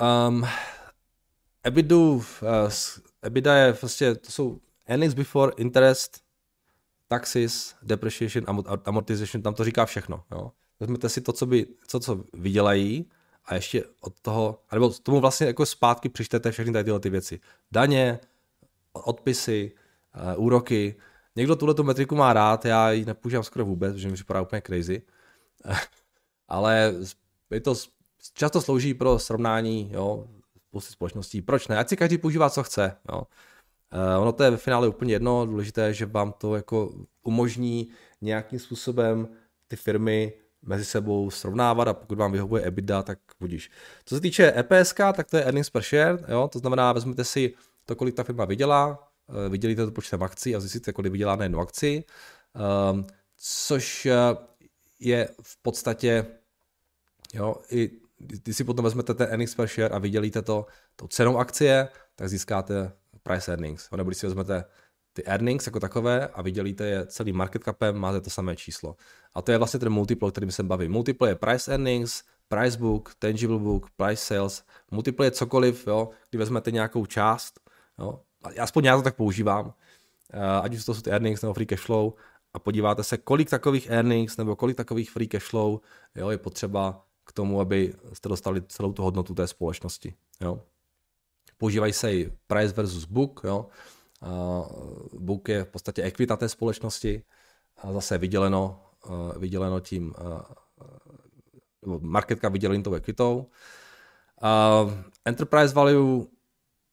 [0.00, 0.46] Um,
[1.62, 2.22] EBITDU, uh,
[3.22, 6.20] EBITDA je vlastně, to jsou earnings before interest,
[7.08, 10.24] taxes, depreciation, amortization, tam to říká všechno.
[10.30, 10.52] Jo.
[10.80, 13.10] Vezmete si to, co, by, co, co vydělají
[13.44, 17.40] a ještě od toho, nebo tomu vlastně jako zpátky přičtete všechny tady tyhle ty věci.
[17.72, 18.20] Daně,
[18.92, 19.72] odpisy,
[20.36, 20.96] uh, úroky.
[21.36, 24.62] Někdo tuhle tu metriku má rád, já ji nepoužívám skoro vůbec, protože mi připadá úplně
[24.66, 25.02] crazy.
[26.48, 26.94] Ale
[27.50, 27.74] je to,
[28.34, 30.26] často slouží pro srovnání jo,
[30.68, 31.42] spousty společností.
[31.42, 31.78] Proč ne?
[31.78, 32.96] Ať si každý používá, co chce.
[33.12, 33.22] Jo.
[33.92, 37.88] Uh, ono to je ve finále úplně jedno, důležité je, že vám to jako umožní
[38.20, 39.28] nějakým způsobem
[39.68, 43.70] ty firmy mezi sebou srovnávat a pokud vám vyhovuje EBITDA, tak budíš.
[44.04, 46.48] Co se týče EPSK, tak to je earnings per share, jo?
[46.52, 47.54] to znamená, vezmete si
[47.84, 51.42] to, kolik ta firma vydělá, eh, vydělíte to počtem akcí a zjistíte, kolik vydělá na
[51.42, 52.04] jednu akci,
[52.92, 53.06] um,
[53.36, 54.14] což eh,
[55.00, 56.26] je v podstatě,
[57.34, 61.38] jo, i když si potom vezmete ten earnings per share a vydělíte to tou cenou
[61.38, 63.90] akcie, tak získáte price earnings.
[63.90, 64.64] Nebo když si vezmete
[65.12, 68.96] ty earnings jako takové a vydělíte je celým market capem, máte to samé číslo.
[69.34, 70.92] A to je vlastně ten multiple, o kterým se bavím.
[70.92, 74.64] Multiple je price earnings, price book, tangible book, price sales.
[74.90, 77.60] Multiple je cokoliv, jo, kdy vezmete nějakou část,
[77.98, 78.20] jo,
[78.58, 79.72] aspoň já to tak používám, uh,
[80.62, 82.14] ať už to jsou ty earnings nebo free cash flow,
[82.54, 85.80] a podíváte se, kolik takových earnings nebo kolik takových free cash flow
[86.14, 90.14] jo, je potřeba k tomu, aby jste dostali celou tu hodnotu té společnosti.
[90.40, 90.62] Jo.
[91.58, 93.66] Používají se i price versus book, jo.
[95.18, 97.22] Book je v podstatě ekvita té společnosti,
[97.76, 98.80] a zase vyděleno
[99.38, 100.14] vyděleno tím
[102.00, 103.46] market cap vydělený tou ekvitou.
[105.24, 106.26] Enterprise value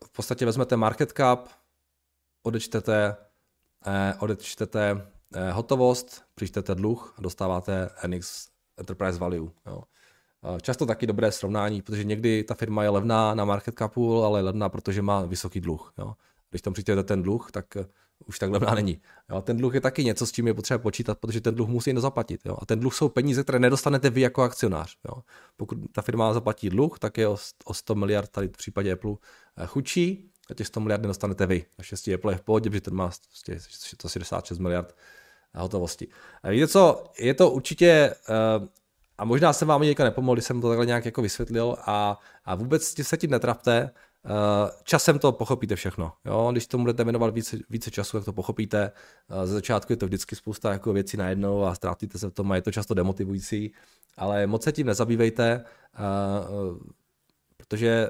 [0.06, 1.50] v podstatě vezmete market cap,
[2.44, 3.16] odečtete,
[3.86, 8.48] eh, odečtete eh, hotovost, přičtete dluh a dostáváte NX
[8.78, 9.52] enterprise value.
[9.66, 9.84] Jo.
[10.62, 14.70] Často taky dobré srovnání, protože někdy ta firma je levná na market capu, ale levná,
[14.70, 15.94] protože má vysoký dluh.
[15.98, 16.14] Jo.
[16.50, 17.66] Když tam přičtete ten dluh, tak
[18.26, 19.02] už tak levná není.
[19.30, 21.94] Jo, ten dluh je taky něco, s čím je potřeba počítat, protože ten dluh musí
[21.98, 22.42] zaplatit.
[22.46, 22.58] Jo.
[22.62, 24.98] A ten dluh jsou peníze, které nedostanete vy jako akcionář.
[25.06, 25.24] Jo.
[25.58, 27.28] Pokud ta firma zaplatí dluh, tak je
[27.66, 29.16] o 100 miliard tady v případě Apple
[29.58, 31.66] eh, chudší a těch 100 miliard nedostanete vy.
[31.78, 34.96] Naštěstí Apple je v pohodě, protože ten má 166 miliard
[35.56, 36.08] hotovosti.
[36.44, 37.88] A víte co, je to určitě,
[38.30, 38.68] eh,
[39.18, 42.56] a možná jsem vám někde nepomohl, když jsem to takhle nějak jako vysvětlil a, a
[42.56, 43.92] vůbec se tím netrapte,
[44.84, 46.14] časem to pochopíte všechno.
[46.26, 46.50] Jo?
[46.52, 48.92] Když tomu budete věnovat více, více času, tak to pochopíte.
[49.44, 52.56] Ze začátku je to vždycky spousta jako věcí najednou a ztrátíte se v tom a
[52.56, 53.74] je to často demotivující,
[54.18, 55.64] ale moc se tím nezabývejte,
[57.58, 58.10] protože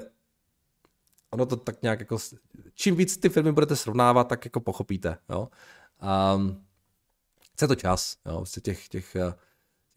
[1.30, 2.18] ono to tak nějak jako,
[2.74, 5.48] čím víc ty filmy budete srovnávat, tak jako pochopíte, jo.
[6.36, 6.64] Um,
[7.52, 9.16] chce to čas, jo, vlastně těch, těch,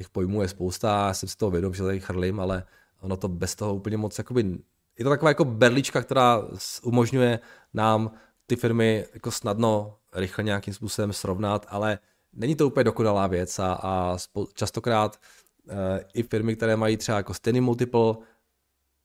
[0.02, 2.64] těch pojmů je spousta, já jsem si toho vědom, že tady chrlím, ale
[3.02, 4.58] ono to bez toho úplně moc, jakoby,
[5.00, 6.42] je to taková jako berlička, která
[6.84, 7.40] umožňuje
[7.74, 8.12] nám
[8.48, 12.00] ty firmy jako snadno, rychle nějakým způsobem srovnat, ale
[12.34, 14.18] není to úplně dokonalá věc a, a
[14.54, 15.20] častokrát
[15.66, 15.74] uh,
[16.14, 18.16] i firmy, které mají třeba jako stejný multiple,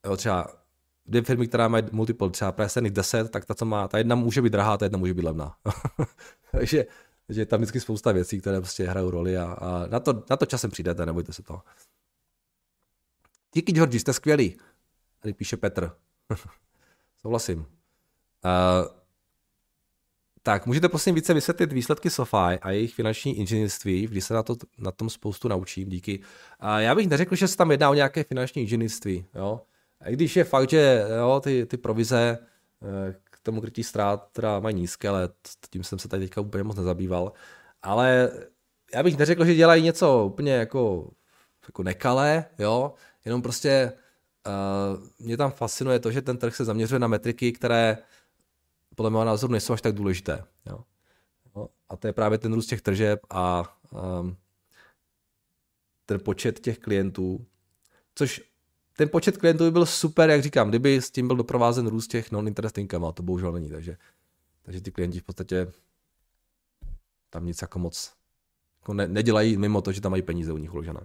[0.06, 0.46] jo, třeba
[1.06, 4.42] dvě firmy, která mají multiple třeba presných 10, tak ta, co má, ta jedna může
[4.42, 5.56] být drahá, ta jedna může být levná.
[6.52, 6.86] takže,
[7.26, 10.36] takže je tam vždycky spousta věcí, které prostě hrajou roli a, a na, to, na
[10.36, 11.62] to časem přijdete, nebojte se toho.
[13.54, 14.56] Díky, Georgi, jste skvělý.
[15.20, 15.90] Tady píše Petr.
[17.20, 17.58] Souhlasím.
[17.58, 17.66] Uh,
[20.42, 24.56] tak, můžete prosím více vysvětlit výsledky SoFi a jejich finanční inženýrství, když se na, to,
[24.78, 26.18] na tom spoustu naučím, díky.
[26.62, 29.60] Uh, já bych neřekl, že se tam jedná o nějaké finanční inženýrství, jo.
[30.04, 32.38] I když je fakt, že jo, ty, ty provize
[32.82, 33.14] eh,
[33.46, 35.28] tomu krytí ztrát teda mají nízké, ale
[35.70, 37.32] tím jsem se tady teďka úplně moc nezabýval.
[37.82, 38.30] Ale
[38.94, 41.10] já bych neřekl, že dělají něco úplně jako,
[41.66, 43.92] jako nekalé, jo, jenom prostě
[44.46, 47.98] uh, mě tam fascinuje to, že ten trh se zaměřuje na metriky, které
[48.94, 50.44] podle mého názoru nejsou až tak důležité.
[50.66, 50.84] Jo.
[51.56, 53.76] Jo, a to je právě ten růst těch tržeb a
[54.20, 54.36] um,
[56.06, 57.46] ten počet těch klientů,
[58.14, 58.42] což
[58.96, 62.30] ten počet klientů by byl super, jak říkám, kdyby s tím byl doprovázen růst těch
[62.32, 63.96] non-interest income, a to bohužel není, takže,
[64.62, 65.72] takže ty klienti v podstatě
[67.30, 68.16] tam nic jako moc
[68.80, 71.00] jako ne, nedělají mimo to, že tam mají peníze u nich uložené.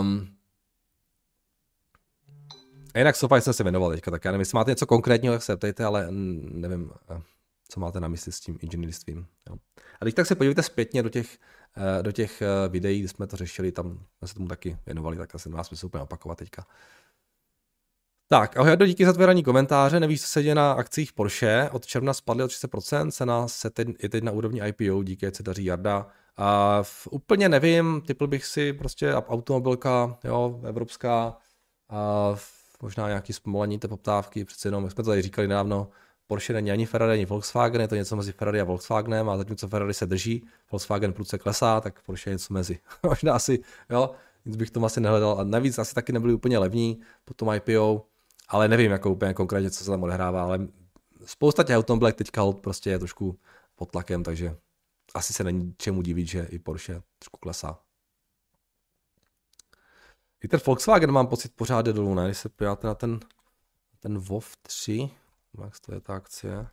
[0.00, 0.36] Um,
[2.94, 5.42] a jinak SoFi jsem se věnoval teďka, tak já nevím, jestli máte něco konkrétního, tak
[5.42, 7.22] se ptejte, ale nevím, eh,
[7.68, 9.26] co máte na mysli s tím inženýrstvím.
[9.50, 9.56] Jo.
[10.00, 11.38] A teď tak se podívejte zpětně do těch,
[12.02, 15.34] do těch eh, videí, kdy jsme to řešili, tam jsme se tomu taky věnovali, tak
[15.34, 16.66] asi nás smysl úplně opakovat teďka.
[18.28, 20.00] Tak, ahoj, díky za tvoje ranní komentáře.
[20.00, 21.70] Nevíš, co se děje na akcích Porsche.
[21.72, 25.42] Od června spadly o 30%, cena se teď, je teď na úrovni IPO, díky, se
[25.42, 26.06] daří Jarda.
[26.36, 31.36] A v, úplně nevím, typl bych si prostě automobilka, jo, evropská,
[31.88, 32.34] a
[32.82, 35.88] možná nějaký zpomalení té poptávky, přece jenom, jak jsme to tady říkali nedávno,
[36.26, 39.68] Porsche není ani Ferrari, ani Volkswagen, je to něco mezi Ferrari a Volkswagenem a zatímco
[39.68, 42.78] Ferrari se drží, Volkswagen prudce klesá, tak Porsche je něco mezi.
[43.02, 44.10] Možná asi, jo,
[44.44, 45.40] nic bych tomu asi nehledal.
[45.40, 48.06] A navíc asi taky nebyli úplně levní po tom IPO,
[48.48, 50.68] ale nevím jako úplně konkrétně, co se tam odehrává, ale
[51.24, 53.38] spousta těch automobilek teďka prostě je trošku
[53.76, 54.56] pod tlakem, takže
[55.14, 57.78] asi se není čemu divit, že i Porsche trošku klesá.
[60.44, 62.24] I ten Volkswagen mám pocit pořád dolů, ne?
[62.24, 63.20] Když se podíváte na ten,
[64.00, 65.10] ten VOV 3,
[65.56, 66.66] Max to je ta akcie.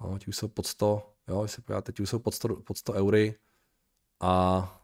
[0.00, 2.92] No, už jsou pod 100, jo, když se ti už jsou pod 100, pod 100
[2.92, 3.38] eury
[4.20, 4.82] a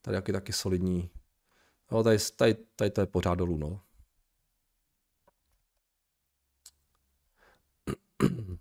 [0.00, 1.10] tady jaký taky solidní.
[1.92, 3.80] Jo, tady, tady, tady to je pořád dolů, no.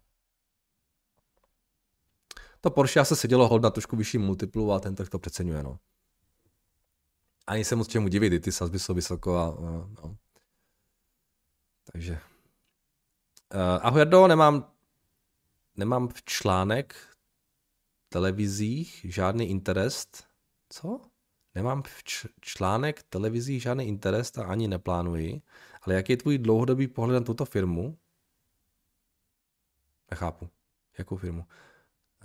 [2.62, 5.80] To Porsche se sedělo hod na trošku vyšší multiplu a ten trh to přeceňuje, no.
[7.48, 9.56] Ani se moc čemu divit, ty sazby jsou vysoko a
[10.04, 10.18] no.
[11.92, 12.14] Takže.
[12.14, 14.72] Uh, ahoj Jardo, nemám,
[15.76, 16.96] nemám v článek
[18.10, 20.28] televizích žádný interest.
[20.70, 21.02] Co?
[21.56, 25.42] Nemám v č- článek televizích žádný interest a ani neplánuji.
[25.82, 27.98] Ale jaký je tvůj dlouhodobý pohled na tuto firmu?
[30.12, 30.50] Nechápu.
[30.98, 31.46] Jakou firmu?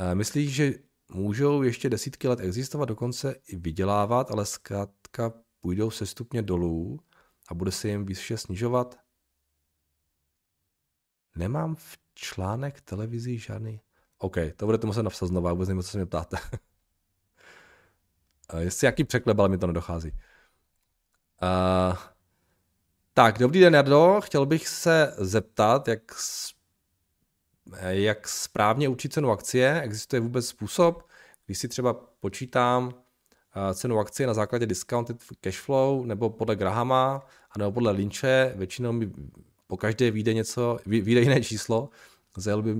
[0.00, 0.74] Uh, myslíš, že
[1.10, 7.00] můžou ještě desítky let existovat, dokonce i vydělávat, ale zkrátka půjdou se stupně dolů
[7.48, 9.07] a bude se jim výše snižovat?
[11.38, 13.80] Nemám v článek televizí žádný.
[14.18, 16.36] OK, to budete muset napsat znova, vůbec nevím, co se mě ptáte.
[18.58, 20.12] Jestli jaký překlep, ale mi to nedochází.
[20.12, 21.96] Uh,
[23.14, 24.20] tak, dobrý den, Jardo.
[24.24, 26.12] Chtěl bych se zeptat, jak,
[27.82, 29.80] jak správně učit cenu akcie.
[29.80, 31.08] Existuje vůbec způsob,
[31.46, 32.94] když si třeba počítám
[33.74, 37.26] cenu akcie na základě discounted cash flow, nebo podle Grahama,
[37.58, 39.10] nebo podle Lynche, většinou mi
[39.68, 41.90] po každé vyjde něco, vyjde jiné číslo.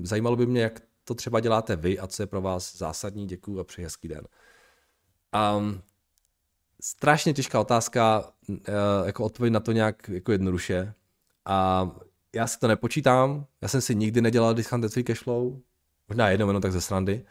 [0.03, 3.27] Zajímalo by, mě, jak to třeba děláte vy a co je pro vás zásadní.
[3.27, 4.25] Děkuji a přeji hezký den.
[5.57, 5.83] Um,
[6.81, 8.57] strašně těžká otázka, uh,
[9.05, 10.95] jako odpověď na to nějak jako jednoduše.
[11.45, 11.91] A
[12.35, 15.61] já si to nepočítám, já jsem si nikdy nedělal discounted free cash flow,
[16.09, 17.25] možná jednou jenom tak ze srandy.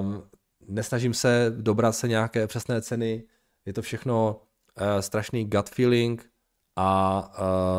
[0.00, 0.22] Um,
[0.68, 3.24] nesnažím se dobrat se nějaké přesné ceny,
[3.66, 4.40] je to všechno
[4.80, 6.33] uh, strašný gut feeling
[6.76, 7.18] a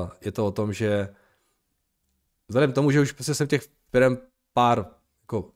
[0.03, 1.15] uh, je to o tom, že
[2.47, 4.17] vzhledem k tomu, že už prostě jsem těch firm
[4.53, 4.86] pár
[5.21, 5.51] jako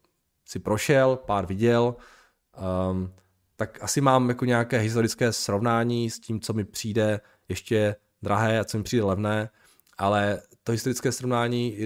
[0.46, 1.96] si prošel, pár viděl,
[2.92, 3.14] um,
[3.56, 8.64] tak asi mám jako nějaké historické srovnání s tím, co mi přijde ještě drahé a
[8.64, 9.50] co mi přijde levné,
[9.98, 11.78] ale to historické srovnání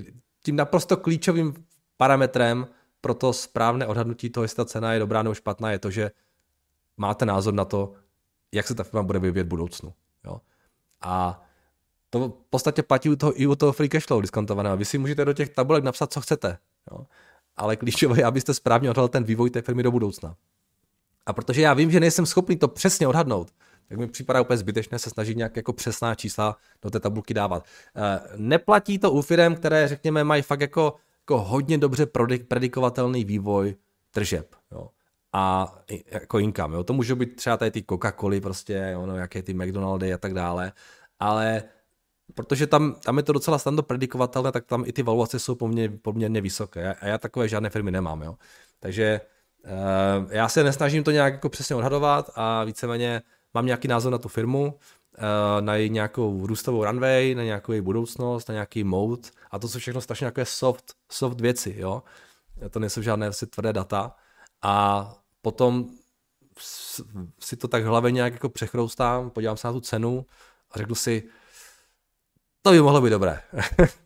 [0.44, 1.66] tím naprosto klíčovým
[1.98, 2.68] parametrem
[3.02, 6.12] pro to správné odhadnutí toho, jestli ta cena je dobrá nebo špatná, je to, že
[6.98, 7.94] máte názor na to,
[8.52, 9.94] jak se ta firma bude vyvíjet v budoucnu.
[11.04, 11.44] A
[12.10, 14.78] to v podstatě platí u toho, i u toho free cash flow diskontovaného.
[14.78, 16.58] Vy si můžete do těch tabulek napsat, co chcete.
[16.92, 17.06] Jo?
[17.56, 20.36] Ale klíčové je, abyste správně odhadl ten vývoj té firmy do budoucna.
[21.26, 23.52] A protože já vím, že nejsem schopný to přesně odhadnout,
[23.90, 27.66] tak mi připadá úplně zbytečné se snažit nějak jako přesná čísla do té tabulky dávat.
[27.96, 32.08] Eh, neplatí to u firm, které, řekněme, mají fakt jako, jako hodně dobře
[32.48, 33.76] predikovatelný vývoj
[34.12, 34.56] tržeb.
[34.72, 34.90] Jo.
[35.34, 35.76] A
[36.12, 36.84] jako income, jo.
[36.84, 40.72] To může být třeba tady ty Coca-Coly, prostě, ono, jaké ty McDonaldy a tak dále,
[41.20, 41.64] ale
[42.36, 45.98] protože tam, tam je to docela snadno predikovatelné, tak tam i ty valuace jsou poměrně,
[45.98, 48.36] poměrně vysoké a já takové žádné firmy nemám, jo.
[48.80, 49.22] Takže
[49.66, 53.22] uh, já se nesnažím to nějak jako přesně odhadovat a víceméně
[53.54, 57.82] mám nějaký názor na tu firmu, uh, na její nějakou růstovou runway, na nějakou její
[57.82, 62.04] budoucnost, na nějaký mode a to jsou všechno strašně nějaké soft, soft věci, jo.
[62.70, 64.16] To nejsou žádné asi tvrdé data
[64.62, 65.90] a potom
[67.40, 70.26] si to tak v hlavě nějak jako přechroustám, podívám se na tu cenu
[70.72, 71.30] a řeknu si,
[72.62, 73.42] to by mohlo být dobré.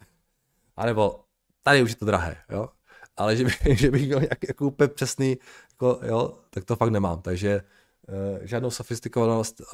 [0.75, 1.23] a nebo
[1.63, 2.69] tady už je to drahé, jo.
[3.17, 5.37] Ale že, by, že bych měl nějaký jako úplně přesný,
[5.71, 7.21] jako, jo, tak to fakt nemám.
[7.21, 7.61] Takže
[8.07, 9.67] uh, žádnou sofistikovanost uh,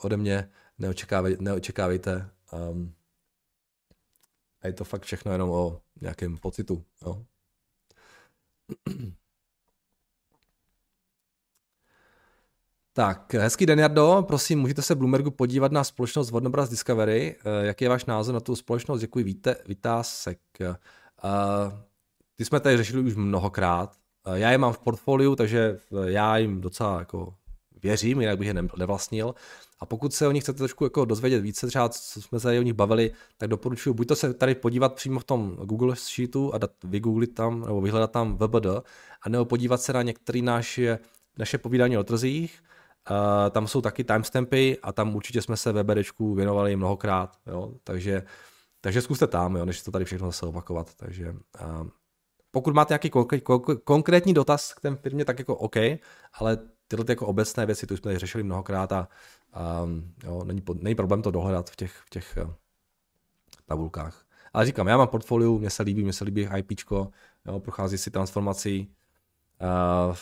[0.00, 2.30] ode mě neočekávej, neočekávejte.
[2.70, 2.94] Um,
[4.62, 6.84] a je to fakt všechno jenom o nějakém pocitu.
[7.02, 7.24] Jo.
[12.96, 14.24] Tak, hezký den, Jardo.
[14.28, 17.36] Prosím, můžete se Bloombergu podívat na společnost Vodnobraz Discovery.
[17.44, 19.00] Eh, jaký je váš názor na tu společnost?
[19.00, 20.38] Děkuji, víte, Vításek.
[20.60, 20.68] Uh,
[22.36, 23.96] ty jsme tady řešili už mnohokrát.
[24.26, 27.34] Uh, já je mám v portfoliu, takže já jim docela jako
[27.82, 29.34] věřím, jinak bych je nevlastnil.
[29.80, 32.62] A pokud se o nich chcete trošku jako dozvědět více, třeba co jsme se o
[32.62, 36.58] nich bavili, tak doporučuji buď to se tady podívat přímo v tom Google Sheetu a
[36.58, 38.66] dát, vygooglit tam nebo vyhledat tam VBD,
[39.22, 40.98] a nebo podívat se na některé naše,
[41.38, 42.60] naše povídání o trzích,
[43.10, 47.74] Uh, tam jsou taky timestampy a tam určitě jsme se VBDčku věnovali mnohokrát, jo?
[47.84, 48.22] Takže,
[48.80, 49.64] takže zkuste tam, jo?
[49.64, 50.94] než to tady všechno zase opakovat.
[50.94, 51.88] Takže uh,
[52.50, 53.10] pokud máte nějaký
[53.84, 55.76] konkrétní dotaz k té firmě, tak jako OK,
[56.32, 59.08] ale tyhle jako obecné věci, tu jsme tady řešili mnohokrát a
[59.84, 62.52] um, jo, není, není problém to dohledat v těch, v těch uh,
[63.66, 64.24] tabulkách.
[64.52, 67.10] Ale říkám, já mám portfolio, mně se líbí, mně se líbí IPčko,
[67.46, 68.94] jo, prochází si transformací,
[70.08, 70.16] uh,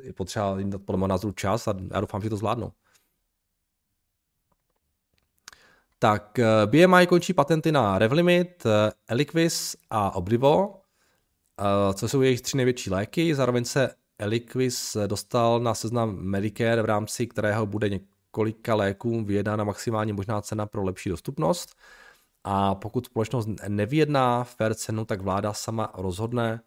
[0.00, 2.72] je potřeba jim dát podle názoru čas a já doufám, že to zvládnou.
[5.98, 10.80] Tak eh, BMI končí patenty na Revlimit, eh, Eliquis a Oblivo,
[11.60, 13.34] eh, co jsou jejich tři největší léky.
[13.34, 20.12] Zároveň se Eliquis dostal na seznam Medicare, v rámci kterého bude několika léků vyjednána maximálně
[20.12, 21.76] možná cena pro lepší dostupnost.
[22.44, 26.60] A pokud společnost nevyjedná fair cenu, tak vláda sama rozhodne,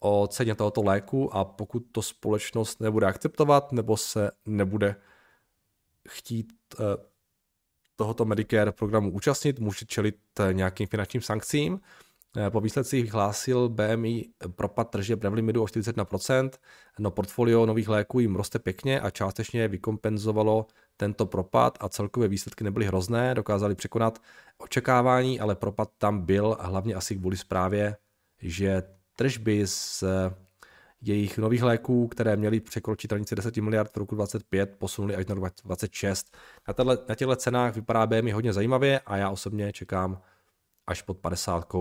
[0.00, 4.96] o ceně tohoto léku a pokud to společnost nebude akceptovat nebo se nebude
[6.08, 7.10] chtít eh,
[7.96, 11.80] tohoto Medicare programu účastnit, může čelit eh, nějakým finančním sankcím.
[12.36, 16.50] Eh, po výsledcích vyhlásil BMI propad tržeb Revlimidu o 41%,
[16.98, 22.64] no portfolio nových léků jim roste pěkně a částečně vykompenzovalo tento propad a celkové výsledky
[22.64, 24.22] nebyly hrozné, dokázali překonat
[24.58, 27.96] očekávání, ale propad tam byl hlavně asi kvůli zprávě,
[28.42, 28.82] že
[29.16, 30.34] tržby z eh,
[31.02, 35.34] jejich nových léků, které měly překročit hranici 10 miliard v roku 2025, posunuli až na
[35.34, 36.36] rok 2026.
[36.68, 40.22] Na, tato, na těchto cenách vypadá BMI hodně zajímavě a já osobně čekám
[40.86, 41.72] až pod 50.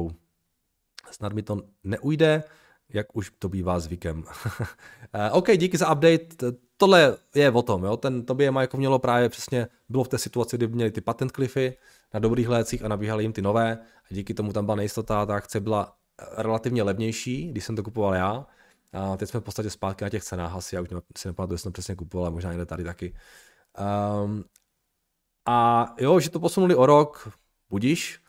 [1.11, 2.43] Snad mi to neujde,
[2.89, 4.23] jak už to bývá zvykem.
[5.13, 6.27] Eh, OK, díky za update.
[6.77, 7.97] Tohle je o tom, jo?
[7.97, 11.01] Ten, to by je jako mělo právě přesně, bylo v té situaci, kdy měli ty
[11.01, 11.77] patent cliffy
[12.13, 13.77] na dobrých lécích a nabíhali jim ty nové
[14.11, 15.98] a díky tomu tam byla nejistota, ta akce byla
[16.37, 18.45] relativně levnější, když jsem to kupoval já.
[18.93, 21.63] A teď jsme v podstatě zpátky na těch cenách asi, já už si nepamatuju, jestli
[21.63, 23.15] jsem přesně kupoval, ale možná někde tady taky.
[24.23, 24.43] Um,
[25.45, 27.31] a jo, že to posunuli o rok,
[27.69, 28.21] budíš,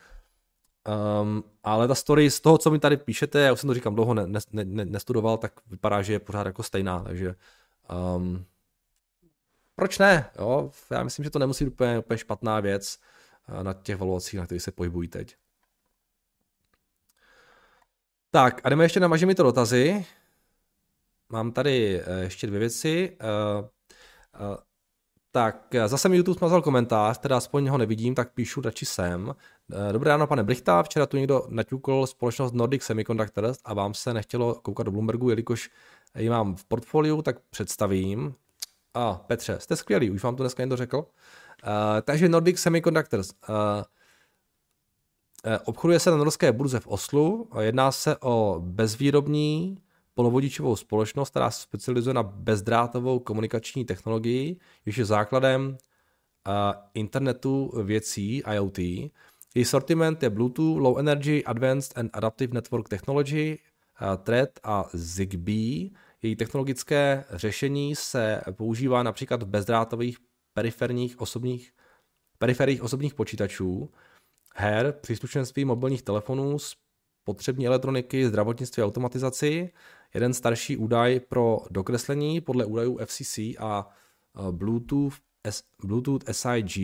[1.23, 3.95] um, ale ta story z toho, co mi tady píšete, já už jsem to říkám
[3.95, 7.35] dlouho ne, ne, ne, nestudoval, tak vypadá, že je pořád jako stejná, takže
[8.17, 8.45] um,
[9.75, 10.31] proč ne?
[10.39, 10.71] Jo?
[10.91, 12.99] Já myslím, že to nemusí být úplně, úplně špatná věc
[13.63, 15.37] na těch valuacích, na kterých se pohybují teď.
[18.33, 20.07] Tak a jdeme ještě na to dotazy.
[21.29, 23.17] Mám tady eh, ještě dvě věci.
[23.21, 24.57] Eh,
[25.33, 29.35] tak zase mi YouTube smazal komentář, teda aspoň ho nevidím, tak píšu radši sem.
[29.93, 34.55] Dobré ráno, pane Brichta, včera tu někdo naťukl společnost Nordic Semiconductors a vám se nechtělo
[34.55, 35.71] koukat do Bloombergu, jelikož
[36.19, 38.35] ji mám v portfoliu, tak představím.
[38.95, 41.07] A Petře, jste skvělý, už vám to dneska někdo řekl.
[42.03, 43.33] Takže Nordic Semiconductors.
[45.65, 47.51] Obchoduje se na norské burze v Oslu.
[47.61, 49.79] Jedná se o bezvýrobní
[50.15, 56.55] polovodičovou společnost, která se specializuje na bezdrátovou komunikační technologii, jež je základem uh,
[56.95, 58.79] internetu věcí IoT.
[58.79, 63.59] Její sortiment je Bluetooth, Low Energy, Advanced and Adaptive Network Technology,
[64.03, 65.91] uh, Thread a ZigBee.
[66.23, 70.19] Její technologické řešení se používá například v bezdrátových
[70.55, 71.73] periferních osobních,
[72.39, 73.91] periferích osobních počítačů,
[74.55, 76.57] her, příslušenství mobilních telefonů,
[77.25, 79.73] potřební elektroniky, zdravotnictví a automatizaci.
[80.15, 83.91] Jeden starší údaj pro dokreslení podle údajů FCC a
[84.51, 85.15] Bluetooth,
[85.85, 86.77] Bluetooth SIG,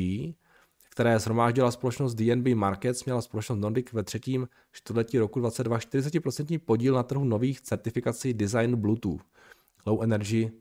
[0.90, 6.94] které zhromáždila společnost DNB Markets, měla společnost Nordic ve třetím čtvrtletí roku 2022 40% podíl
[6.94, 9.22] na trhu nových certifikací design Bluetooth,
[9.86, 10.52] Low Energy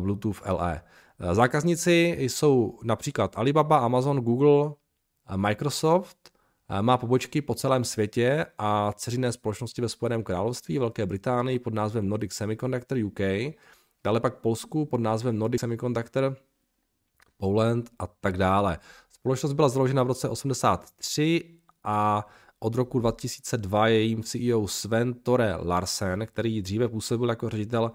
[0.00, 0.82] Bluetooth LE.
[1.32, 4.74] Zákazníci jsou například Alibaba, Amazon, Google,
[5.36, 6.32] Microsoft,
[6.80, 12.08] má pobočky po celém světě a ceřiné společnosti ve Spojeném království, Velké Británii pod názvem
[12.08, 13.20] Nordic Semiconductor UK,
[14.04, 16.36] dále pak Polsku pod názvem Nordic Semiconductor
[17.36, 18.78] Poland a tak dále.
[19.10, 22.26] Společnost byla založena v roce 83 a
[22.58, 27.92] od roku 2002 je jejím CEO Sven Tore Larsen, který dříve působil jako ředitel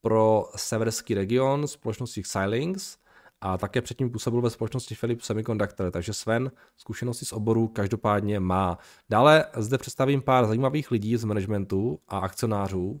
[0.00, 2.96] pro severský region společnosti Xilinx
[3.44, 8.78] a také předtím působil ve společnosti Philips Semiconductor, takže Sven zkušenosti z oboru každopádně má.
[9.10, 13.00] Dále zde představím pár zajímavých lidí z managementu a akcionářů.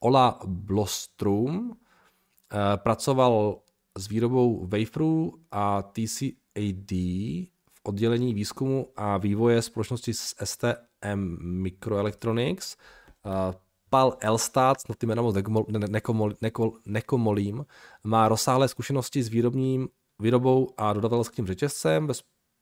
[0.00, 3.58] Ola Blostrum eh, pracoval
[3.98, 6.92] s výrobou waferů a TCAD
[7.72, 12.76] v oddělení výzkumu a vývoje společnosti s STM Microelectronics.
[13.92, 15.36] Pal Elstat, no ty jména moc
[15.88, 17.66] nekomol, nekol, nekomolím,
[18.04, 19.88] má rozsáhlé zkušenosti s výrobním,
[20.18, 22.08] výrobou a dodatelským řetězcem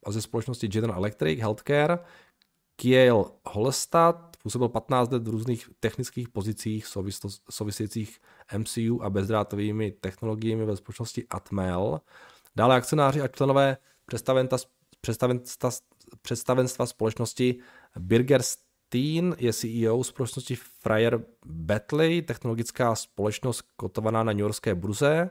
[0.06, 1.98] a ze společnosti General Electric Healthcare.
[2.76, 6.86] Kiel Holstad působil 15 let v různých technických pozicích
[7.50, 8.18] souvisejících
[8.58, 12.00] MCU a bezdrátovými technologiemi ve společnosti Atmel.
[12.56, 13.76] Dále akcionáři a členové
[15.00, 15.70] představenstva,
[16.22, 17.58] představenstva společnosti
[17.98, 25.30] Birgerst Steen je CEO společnosti Fryer Batley, technologická společnost kotovaná na New Yorkské burze.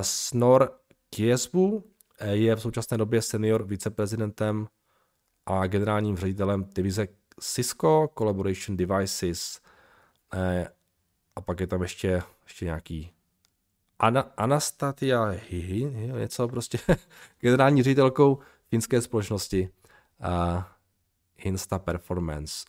[0.00, 0.72] Snor
[1.10, 1.84] Kiesbu
[2.30, 4.68] je v současné době senior viceprezidentem
[5.46, 7.08] a generálním ředitelem divize
[7.40, 9.60] Cisco Collaboration Devices.
[10.34, 10.68] Eh,
[11.36, 13.12] a pak je tam ještě, ještě nějaký
[13.98, 15.84] Ana, Anastatia Hihi,
[16.20, 16.78] něco prostě,
[17.40, 18.38] generální ředitelkou
[18.70, 19.68] finské společnosti.
[20.20, 20.79] A
[21.46, 22.64] Insta Performance.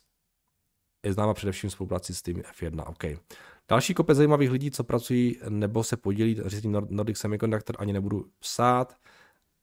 [1.04, 2.84] Je známa především spolupráci s tým F1.
[2.88, 3.20] OK.
[3.68, 8.96] Další kopec zajímavých lidí, co pracují nebo se podílí řízení Nordic Semiconductor, ani nebudu psát.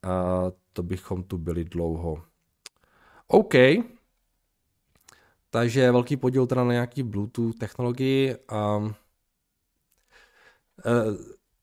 [0.06, 0.12] Uh,
[0.74, 2.24] to bychom tu byli dlouho.
[3.28, 3.54] OK.
[5.50, 8.36] Takže velký podíl teda na nějaký Bluetooth technologii.
[8.52, 8.94] Um, uh,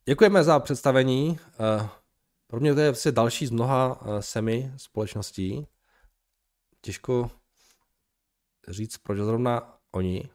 [0.05, 1.39] děkujeme za představení.
[1.81, 1.89] Uh,
[2.47, 5.67] pro mě to je vlastně další z mnoha uh, semi společností
[6.87, 7.31] těžko
[8.69, 10.31] říct, proč zrovna oni.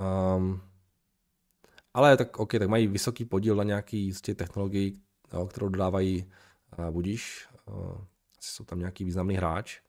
[0.00, 0.60] Um,
[1.94, 5.02] ale tak OK, tak mají vysoký podíl na nějaký z těch technologií,
[5.32, 6.32] jo, kterou dodávají
[6.78, 7.48] uh, budíš.
[7.66, 7.74] Uh,
[8.38, 9.80] asi jsou tam nějaký významný hráč.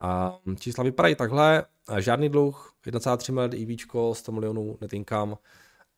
[0.00, 1.64] A čísla vypadají takhle,
[1.98, 5.36] žádný dluh, 1,3 miliard EV, 100 milionů net income,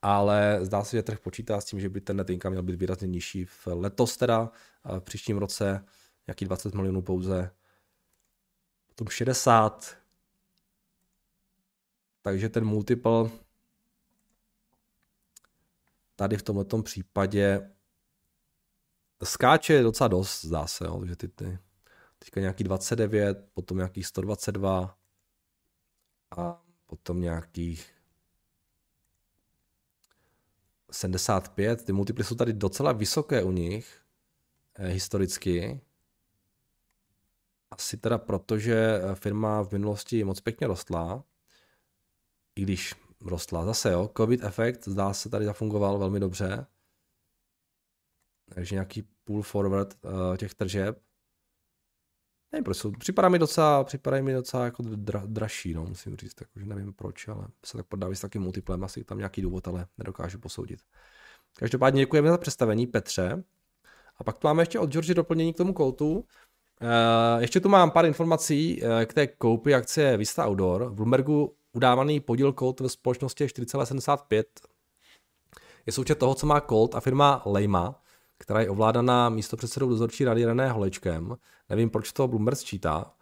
[0.02, 2.80] ale zdá se, že trh počítá s tím, že by ten net income měl být
[2.80, 4.50] výrazně nižší v letos teda,
[4.98, 5.84] v příštím roce
[6.26, 7.50] nějaký 20 milionů pouze,
[8.86, 9.96] potom 60,
[12.22, 13.30] takže ten multiple
[16.16, 17.70] tady v tomto případě
[19.24, 21.58] skáče docela dost, zdá se, jo, že ty, ty
[22.18, 24.98] teďka nějaký 29, potom nějaký 122
[26.36, 27.94] a potom nějakých
[30.90, 31.84] 75.
[31.84, 34.02] Ty multiply jsou tady docela vysoké u nich
[34.74, 35.80] eh, historicky.
[37.74, 41.24] Asi teda proto, že eh, firma v minulosti moc pěkně rostla,
[42.56, 46.66] i když rostla zase, jo, covid efekt zdá se tady zafungoval velmi dobře,
[48.54, 51.02] takže nějaký pull forward uh, těch tržeb.
[52.52, 56.34] nevím, proč jsou, připadá mi docela, připadá mi docela jako dra, dražší, no, musím říct,
[56.34, 59.86] takže nevím proč, ale se tak prodávají s takým multiplem, asi tam nějaký důvod, ale
[59.98, 60.80] nedokážu posoudit.
[61.56, 63.44] Každopádně děkujeme za představení Petře.
[64.16, 66.26] A pak tu máme ještě od George doplnění k tomu Coltu.
[66.82, 70.84] Uh, ještě tu mám pár informací uh, k té koupi akcie Vista Outdoor.
[70.84, 74.44] V Bloombergu udávaný podíl Colt ve společnosti je 4,75.
[75.86, 78.02] Je součet toho, co má Colt a firma Lejma,
[78.38, 81.36] která je ovládaná místo předsedou dozorčí rady René Holečkem.
[81.68, 83.12] Nevím, proč to Bloomberg sčítá.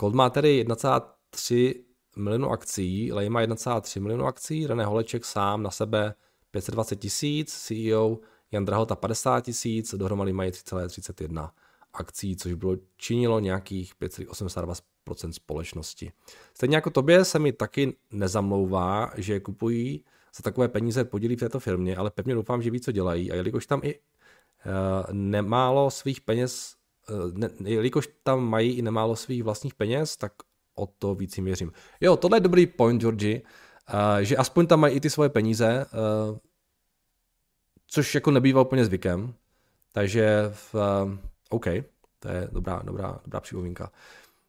[0.00, 1.74] Colt má tedy 1,3
[2.16, 6.14] milionu akcí, Lejma 1,3 milionu akcí, René Holeček sám na sebe
[6.50, 8.18] 520 tisíc, CEO
[8.52, 11.50] Jan Drahota 50 tisíc, dohromady mají 3,31
[11.94, 16.12] akcí, což bylo činilo nějakých 5,82% společnosti.
[16.54, 20.04] Stejně jako tobě se mi taky nezamlouvá, že kupují
[20.36, 23.32] za takové peníze podílí v této firmě, ale pevně doufám, že ví, co dělají.
[23.32, 26.74] A jelikož tam i uh, nemálo svých peněz,
[27.10, 30.32] uh, ne, jelikož tam mají i nemálo svých vlastních peněz, tak
[30.74, 31.72] o to víc jim věřím.
[32.00, 33.42] Jo, tohle je dobrý point, Georgi,
[33.94, 35.86] uh, že aspoň tam mají i ty svoje peníze,
[37.86, 39.34] což jako nebývá úplně zvykem,
[39.92, 40.74] takže v,
[41.54, 41.64] OK,
[42.18, 43.90] to je dobrá, dobrá, dobrá připomínka.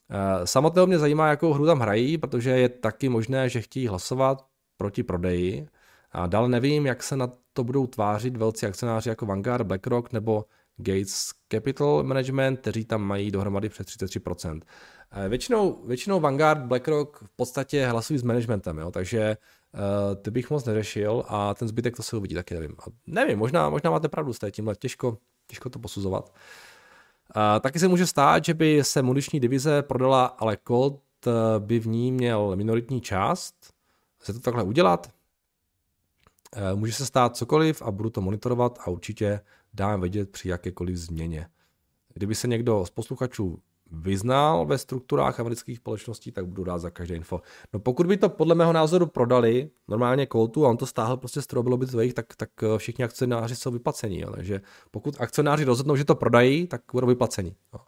[0.09, 4.45] Uh, samotného mě zajímá, jakou hru tam hrají, protože je taky možné, že chtějí hlasovat
[4.77, 5.67] proti prodeji.
[6.11, 10.45] A dále nevím, jak se na to budou tvářit velcí akcionáři jako Vanguard, BlackRock nebo
[10.77, 14.61] Gates Capital Management, kteří tam mají dohromady přes 33%.
[15.29, 18.91] Většinou, většinou Vanguard, BlackRock v podstatě hlasují s managementem, jo?
[18.91, 19.37] takže
[19.75, 22.75] Uh, ty bych moc neřešil a ten zbytek to se uvidí, taky nevím.
[22.79, 26.29] A nevím, možná, možná máte pravdu s tímhle, těžko, těžko to posuzovat.
[26.29, 26.35] Uh,
[27.59, 31.87] taky se může stát, že by se muniční divize prodala, ale Colt uh, by v
[31.87, 33.55] ní měl minoritní část.
[34.17, 35.11] Chce to takhle udělat?
[36.55, 39.39] Uh, může se stát cokoliv a budu to monitorovat a určitě
[39.73, 41.47] dám vědět při jakékoliv změně.
[42.13, 43.59] Kdyby se někdo z posluchačů
[43.91, 47.41] vyznal ve strukturách amerických společností, tak budu rád za každé info.
[47.73, 51.41] No pokud by to podle mého názoru prodali normálně Coltu a on to stáhl prostě
[51.41, 54.21] z bylo by jejich, tak, tak eh, všichni akcionáři jsou vyplaceni.
[54.21, 54.31] Jo.
[54.35, 54.61] Takže
[54.91, 57.55] pokud akcionáři rozhodnou, že to prodají, tak budou vyplaceni.
[57.73, 57.79] Jo.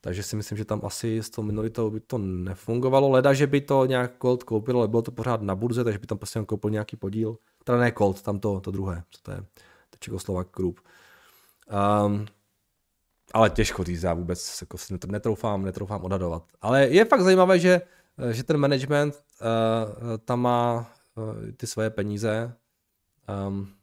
[0.00, 3.10] Takže si myslím, že tam asi s tou minoritou by to nefungovalo.
[3.10, 6.06] Leda, že by to nějak Colt koupil, ale bylo to pořád na burze, takže by
[6.06, 7.36] tam prostě koupil nějaký podíl.
[7.64, 9.36] Teda ne Colt, tam to, to druhé, co to je,
[9.90, 10.80] to Čekoslovak Group.
[12.06, 12.26] Um,
[13.34, 16.52] ale těžko říct, já vůbec jako si netroufám, netroufám odhadovat.
[16.60, 17.80] Ale je fakt zajímavé, že,
[18.30, 22.56] že ten management uh, tam má uh, ty svoje peníze.
[23.48, 23.74] Um,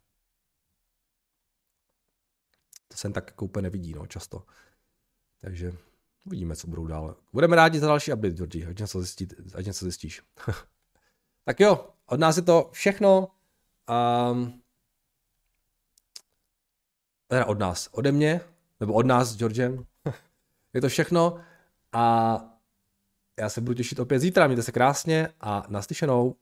[2.88, 4.44] to se tak jako úplně nevidí, no, často.
[5.42, 5.74] Takže
[6.26, 7.16] uvidíme, co budou dál.
[7.34, 10.22] Budeme rádi za další update, Georgi, ať něco, zjistí, ať něco zjistíš.
[11.46, 13.28] tak jo, od nás je to všechno.
[14.32, 14.62] Um,
[17.28, 18.42] teda od nás, ode mě,
[18.80, 19.86] nebo od nás s Georgem.
[20.74, 21.40] je to všechno
[21.94, 22.40] a
[23.40, 26.36] já se budu těšit opět zítra, mějte se krásně a naslyšenou.